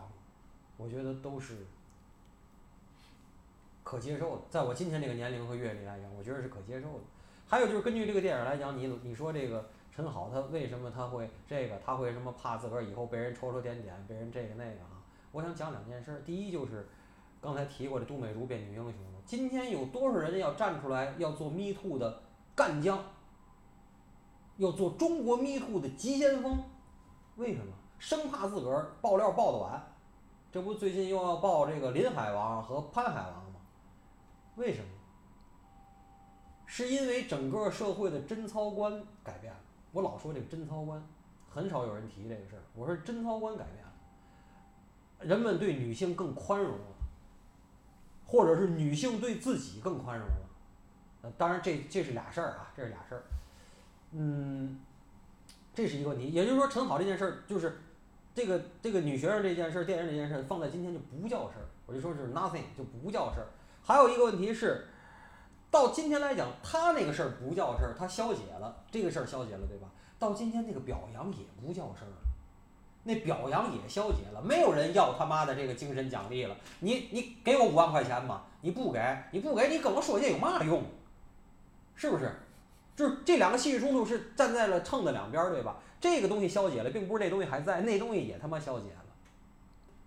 [0.78, 1.66] 我觉得都是
[3.84, 4.44] 可接受的。
[4.50, 7.04] 在我今天这个年龄和阅历来讲，我觉得是可接受的。
[7.48, 15.02] 还有就是根据这个电影来讲，你你说这个陈好他为什么他会这个，他会什么怕自个儿以后被人抽抽点点，被人这个那个啊？
[15.32, 16.22] 我想讲两件事。
[16.26, 16.88] 第一就是
[17.48, 19.22] 刚才提过的杜美竹变女英雄了。
[19.26, 22.22] 今天有多少人要站出来要做 Me Too 的
[22.54, 23.00] 干将，
[24.58, 26.62] 要做中国 Me Too 的急先锋？
[27.38, 27.72] 为什么？
[28.00, 29.82] 生怕自个儿爆料爆的晚。
[30.52, 33.62] 这不最近又要爆这个林海王和潘海王吗？
[34.58, 34.88] 为什么？
[36.66, 39.60] 是因为整个社会的贞操观改变了。
[39.94, 41.02] 我老说这个贞操观，
[41.50, 42.62] 很少有人提这个事儿。
[42.76, 43.94] 我说贞操观改变了，
[45.20, 46.97] 人们对女性更宽容了，
[48.28, 50.50] 或者是女性对自己更宽容了。
[51.24, 53.24] 呃，当然这这是俩事儿啊，这是俩事儿。
[54.12, 54.80] 嗯，
[55.74, 56.28] 这是一个问题。
[56.28, 57.80] 也就是说，陈好这件事儿，就是
[58.36, 61.66] 这个这个女学生这件事儿，电影这件事儿，放在今天就不叫事儿。
[61.86, 63.48] 我就说是 nothing，就不叫事儿。
[63.82, 64.86] 还有一个问题是。
[65.70, 69.90] 到今天来讲，他那个事儿不叫事儿，他消解了这个事儿消解了，对吧？
[70.18, 72.18] 到今天那个表扬也不叫事儿了，
[73.08, 76.56] 那表扬也消解了，没有人要他妈的这个精神奖励了。
[76.82, 79.00] 你你给我五万块钱吧，你不给，
[79.32, 80.84] 你不给，你跟我说这有嘛用？
[81.96, 82.32] 是不是？
[82.96, 85.78] 就是这两个戏剧冲突是站在了秤的两边，对吧？
[86.00, 89.06] 这个东西消解了，并不是这东西还在，那东西也他妈消解了。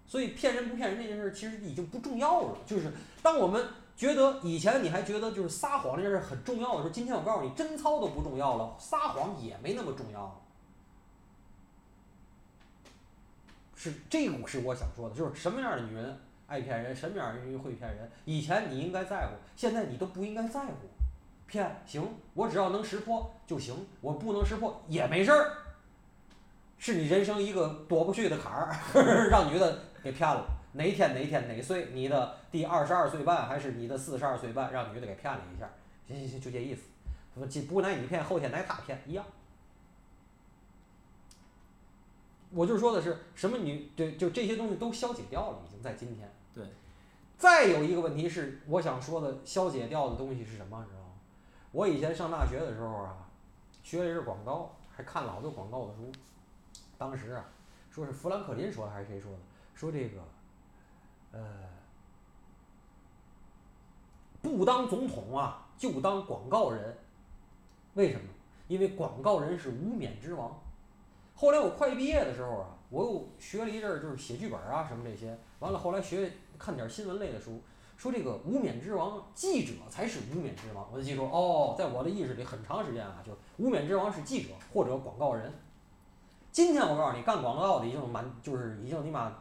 [0.06, 2.92] 所以骗人不骗人这件事儿其实已经不重要了，就是
[3.22, 3.64] 当我们。
[3.96, 10.34] 觉得以前你还觉得就是撒谎这件事很重要的时候，今天我告诉你，贞操都不重要了，撒谎也没那么重要了。
[13.82, 16.14] 是这个是我想说的，就是什么样的女人
[16.46, 18.06] 爱骗人，什么样的人会骗人。
[18.26, 20.72] 以前你应该在乎，现在你都不应该在乎。
[21.46, 25.50] 骗行，我只要能识破就行，我不能识破也没事儿。
[26.76, 28.76] 是你人生一个躲不去的坎儿，
[29.30, 30.46] 让女的给骗了。
[30.72, 35.66] 哪天哪天哪岁，你的第二十二岁半还是你的四十二岁半，让女的给骗了一下，
[36.06, 36.82] 行行行，就这意思。
[37.34, 39.24] 说这不乃你骗，后天乃他骗一样。
[42.52, 46.32] 我就说的是什么你，对，就这些东西都消解掉了，已经在今天。
[46.54, 46.64] 对。
[47.38, 50.82] 再有一个问题是，我想说的消解掉的东西是什么？
[50.84, 51.12] 你知道吗？
[51.72, 53.28] 我以前上大学的时候啊，
[53.82, 56.10] 学的是广告，还看了好多广告的书。
[56.98, 57.44] 当时啊，
[57.90, 59.38] 说是富兰克林说的还是谁说的？
[59.74, 60.20] 说这个。
[61.32, 61.40] 呃，
[64.42, 66.98] 不当总统啊，就当广告人。
[67.94, 68.26] 为什么？
[68.68, 70.60] 因为广告人是无冕之王。
[71.40, 75.34] 后来我快毕业的时候啊，我又学了一阵儿，就是写剧本啊什么这些。
[75.60, 77.62] 完了，后来学看点新闻类的书，
[77.96, 80.86] 说这个无冕之王，记者才是无冕之王。
[80.92, 85.50] 我就记住，哦，在我的意识里很长时间啊，就无冕之王是记者或者广告人。
[86.52, 89.32] 今天我告诉你，干广告的已经满，就是已经你妈。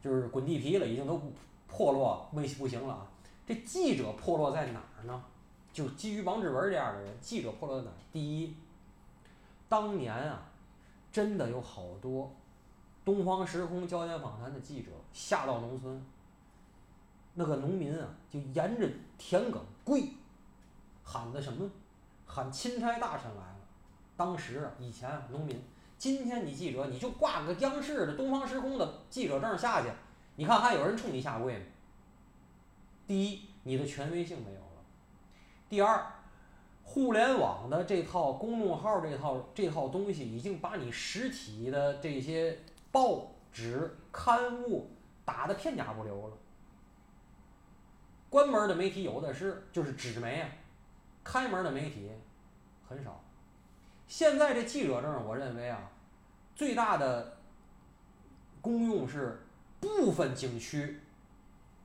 [0.00, 1.20] 就是滚地皮了，已经都
[1.66, 3.06] 破落，没不行了啊！
[3.44, 5.24] 这记者破落在哪儿呢？
[5.72, 7.98] 就基于王志文这样的人，记者破落在哪儿？
[8.12, 8.54] 第一，
[9.68, 10.42] 当年啊，
[11.18, 12.32] 真的有好多
[13.04, 16.00] 东方时空焦点访谈的记者下到农村，
[17.34, 18.88] 那个农民啊，就沿着
[19.18, 20.12] 田埂跪，
[21.02, 21.68] 喊的什么？
[22.24, 23.56] 喊钦差大臣来了。
[24.16, 25.60] 当时啊，以前，农民，
[25.98, 29.88] 今天你记者你就挂个央视的东方时空的记者证下去，
[30.36, 31.64] 你看还有人冲你下跪吗？
[33.08, 34.84] 第一，你的权威性没有了；
[35.68, 36.00] 第二，
[36.90, 42.58] 互联网的这套公众号这套这套东西已经把你实体的这些
[42.90, 44.88] 报纸刊物
[45.22, 46.36] 打得片甲不留了。
[48.30, 50.48] 关门的媒体有的是，就是纸媒啊；
[51.22, 52.10] 开门的媒体
[52.88, 53.22] 很少。
[54.06, 55.90] 现在这记者证，我认为啊，
[56.54, 57.36] 最大的
[58.62, 59.46] 功用是
[59.78, 61.00] 部分景区，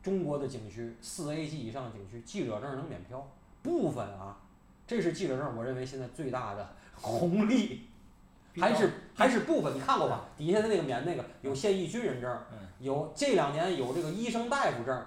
[0.01, 3.27] 中国的景区四 A 级以上景区，记者证能免票，
[3.61, 4.39] 部分啊，
[4.87, 7.87] 这是记者证，我认为现在最大的红利，
[8.57, 10.25] 还是还是部分，你看过吧？
[10.37, 12.37] 底下的那个免那个有现役军人证，
[12.79, 15.05] 有这两年有这个医生大夫证、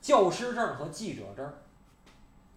[0.00, 1.52] 教师证和记者证。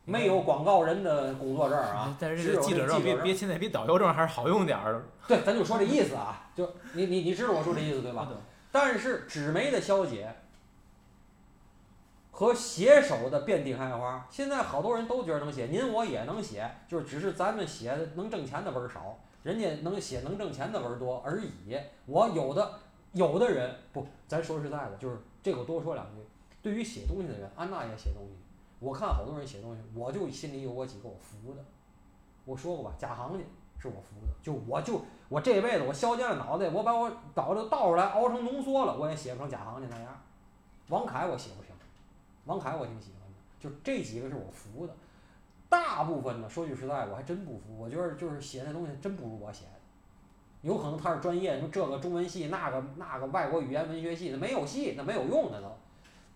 [0.09, 8.25] 没有广告人的工作证啊，这个记者证比现在比导游证还是好用点儿，对，咱就说这意思啊，就你你你知道我说这意思对吧？
[8.71, 10.33] 但是纸媒的消解
[12.37, 21.75] 和写手的遍地开花，现在好多人都觉得能写，您我也能写，就是只是咱们写的能挣钱的文少，人家能写能挣钱的文多而已。
[22.05, 22.73] 我有的
[23.13, 26.21] 有的人不，咱说实在的，就是这个多说两句。
[26.61, 28.35] 对于写东西的人，安娜也写东西，
[28.77, 31.65] 我看好多人写东西，我就心里有我几个我服的。
[32.45, 33.43] 我说过吧，假行家
[33.79, 40.21] 是我服的，就我就我这辈子我削尖了脑袋，我把我脑袋倒出来熬成浓缩了，我也写不成假行家那样。
[40.89, 41.66] 王凯我写不出，
[42.47, 44.95] 王凯我挺喜欢的，就这几个是我服的。
[45.69, 47.77] 大部分呢，说句实在，我还真不服。
[47.77, 49.71] 我觉得就是写那东西真不如我写的。
[50.61, 55.69] 有可能他是专业，就这个中文系，那个那个外国语言文学系，那没有系，那没有用的都。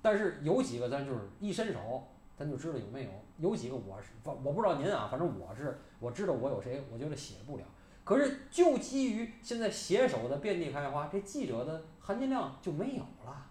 [0.01, 2.03] 但是有几个咱就是一伸手，
[2.37, 3.09] 咱就知道有没有。
[3.37, 7.63] 有几个我是，反我不知道您啊，反正我是我知道我有谁，我觉得写不了。
[8.03, 13.47] 可是就基于现在写手的遍地开花，这记者的含金量就没有了。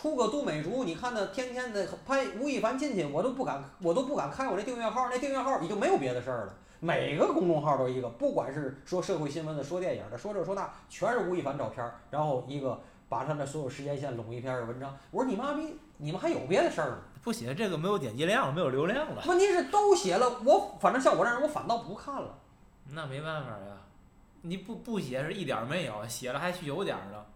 [0.00, 6.54] 出个杜美竹，你看那天天的拍吴亦凡进去，我都不敢，我都不敢开我那订阅号，那订阅号已经没有别的事儿了。
[6.78, 14.96] 每个公众号都一个，不管是说社会新闻的、说电影的、说这说那，全是吴亦凡照片儿，然后一个把他的所有时间线拢一篇的文章。
[15.10, 16.98] 我说你妈逼，你们还有别的事儿吗？
[17.24, 22.38] 不写这个没有点击量，没有流量了，问题是都写了，我反正像我这样，我反倒不看了。
[22.92, 23.76] 那没办法呀。
[24.42, 27.26] 你不不写是一点儿没有，写了还去有点儿的，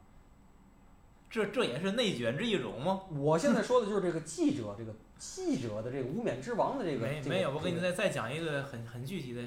[1.33, 3.01] 这这也是内卷之一种吗？
[3.09, 7.07] 我现在说的就是这个记者，这个记者的这个无冕之王的这个。
[7.07, 9.43] 没没有，我给你再再讲一个很很具体的，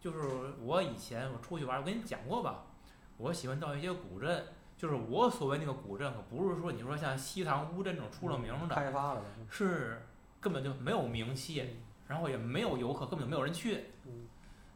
[0.00, 0.18] 就是
[0.60, 2.64] 我以前我出去玩儿，我跟你讲过吧，
[3.18, 9.22] 我喜欢到一些古镇，就是我所谓那个古镇，可不是说你说像西塘乌镇这种出了名的，开发了。
[9.48, 10.02] 是
[10.40, 11.76] 根本就没有名气，
[12.08, 14.26] 然后也没有游客，根本就没有人去，嗯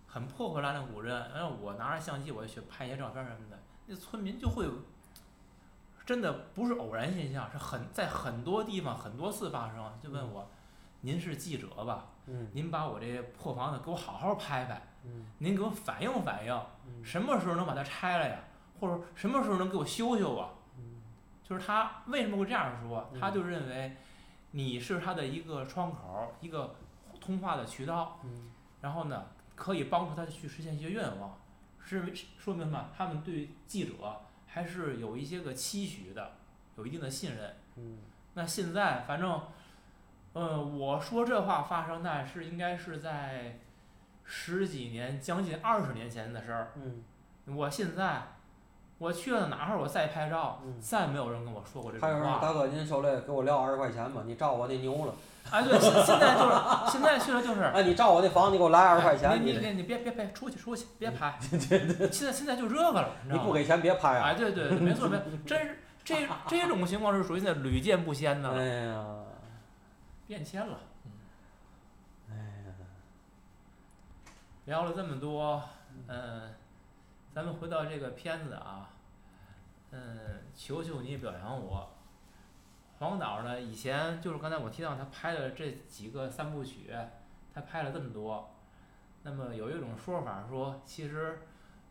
[0.06, 1.10] 很破破烂烂的古镇。
[1.34, 4.70] 然后我拿着相机，我就去拍一些照片儿什么的，那村民就会有，
[6.04, 9.98] 真的不是偶然现象，是很在很多地方很多次发生。
[10.02, 10.48] 就问我，
[11.00, 12.06] 您是记者吧？
[12.26, 18.38] 嗯您把我这破房子给我好好拍拍，嗯您给我反映反映，嗯什么时候能把它拆了呀？
[18.80, 20.50] 或者什么时候能给我修修啊？
[20.78, 21.02] 嗯
[21.42, 23.08] 就是他为什么会这样说？
[23.12, 23.96] 嗯他就认为
[24.52, 26.74] 你是他的一个窗口儿，一个
[27.20, 28.50] 通话的渠道，嗯
[28.80, 31.38] 然后呢，可以帮助他去实现一些愿望，
[31.82, 32.90] 是说明什么？
[32.96, 34.20] 他们对记者
[34.54, 36.30] 还是有一些个期许的，
[36.76, 37.56] 有一定的信任。
[37.76, 37.98] 嗯
[38.34, 39.42] 那现在反正，
[40.34, 43.58] 嗯，我说这话发生那是应该是在
[44.22, 46.70] 十几年，将近二十年前的事儿。
[46.76, 47.02] 嗯
[47.46, 48.22] 我现在
[48.98, 50.80] 我去了哪儿，我再拍照，嗯。
[50.80, 52.32] 再没有人跟我说过这还有种话。
[52.34, 55.14] 人大哥，您手里给我撂二十块钱吧，你照我那牛了。
[55.50, 56.54] 哎， 对，现现在就是
[56.90, 57.62] 现在去了就是。
[57.62, 61.38] 哎，你照我那房，你给我来二十块钱，哎你你你你别别别出去出去，别拍。
[61.40, 63.42] 现在现在就这个了，你知道吗？
[63.42, 64.24] 你不给钱别拍啊！
[64.28, 69.04] 哎，对对，对没错没错，真是这这种情况是属于那屡见不鲜的了，哎呀，
[70.26, 70.78] 变迁了。
[74.64, 75.62] 聊了这么多，
[76.08, 76.54] 嗯，
[77.34, 78.88] 咱们回到这个片子啊，
[79.90, 80.00] 嗯，
[80.56, 81.93] 求求你表扬我。
[83.04, 86.90] 黄导呢，以前就是刚才我提到他拍的这几个三部曲，
[87.52, 88.50] 他拍了这么多。
[89.24, 91.42] 那么有一种说法说，其实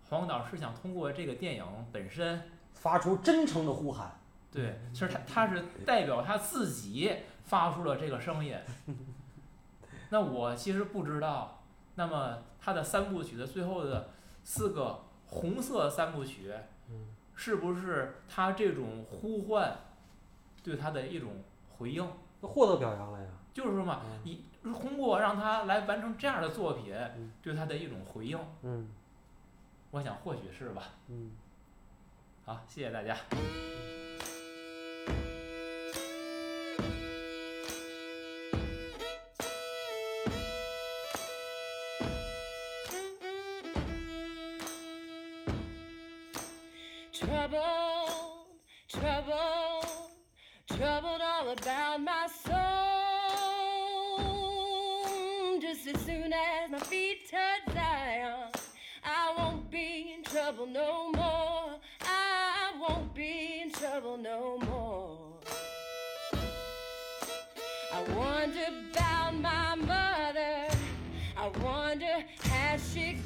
[0.10, 4.20] 黄导是想通过这个电影本身，发出真诚的呼喊。
[4.52, 8.58] 对，其实他他是代表他自己发出了这个声音。
[10.10, 14.10] 那我其实不知道，那么他的三部曲的最后的
[14.44, 16.52] 四个红色三部曲，
[16.90, 19.78] 嗯是不是他这种呼唤
[20.64, 21.44] 对他的一种
[21.78, 22.08] 回应，
[22.42, 23.28] 那获得表扬了呀。
[23.54, 28.90] 就是说嘛，嗯你通过让他来完成这样的作品嗯，对他的一种回应，嗯
[29.92, 30.84] 我想或许是吧。
[31.10, 31.32] 嗯。
[32.46, 33.16] 好，谢谢大家。
[51.54, 52.54] All about my soul.
[55.60, 58.50] Just as soon as my feet touch Zion,
[59.04, 61.76] I won't be in trouble no more.
[62.02, 65.20] I won't be in trouble no more.
[67.94, 70.68] I wonder about my mother.
[71.38, 73.20] I wonder has she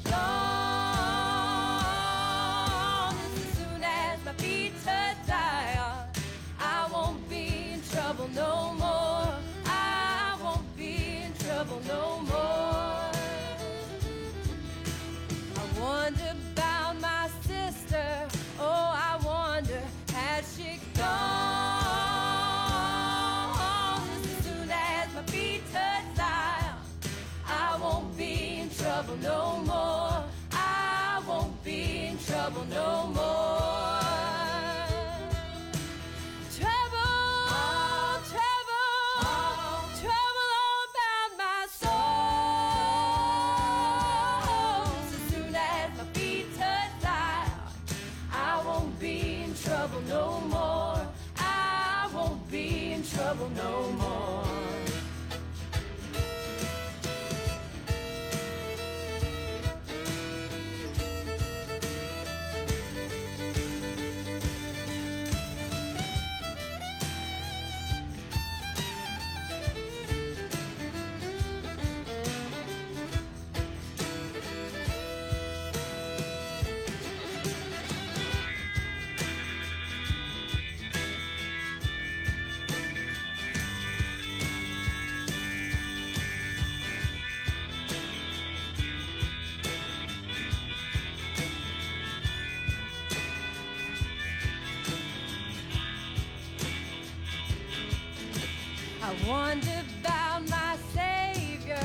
[99.28, 101.76] wonder about my Savior.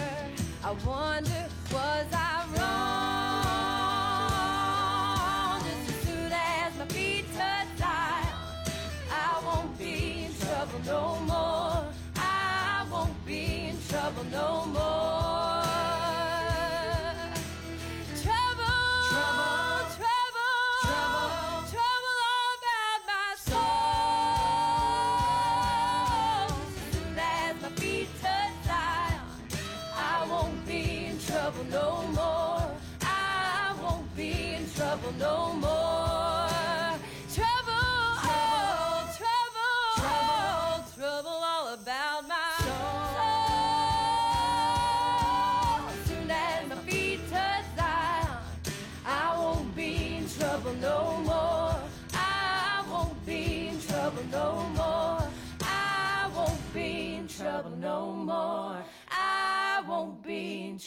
[0.64, 2.13] I wonder, was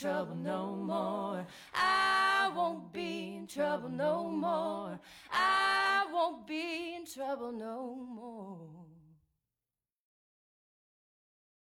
[0.01, 1.47] trouble no more.
[1.75, 4.99] I won't be in trouble no more.
[5.31, 8.86] I won't be in trouble no more.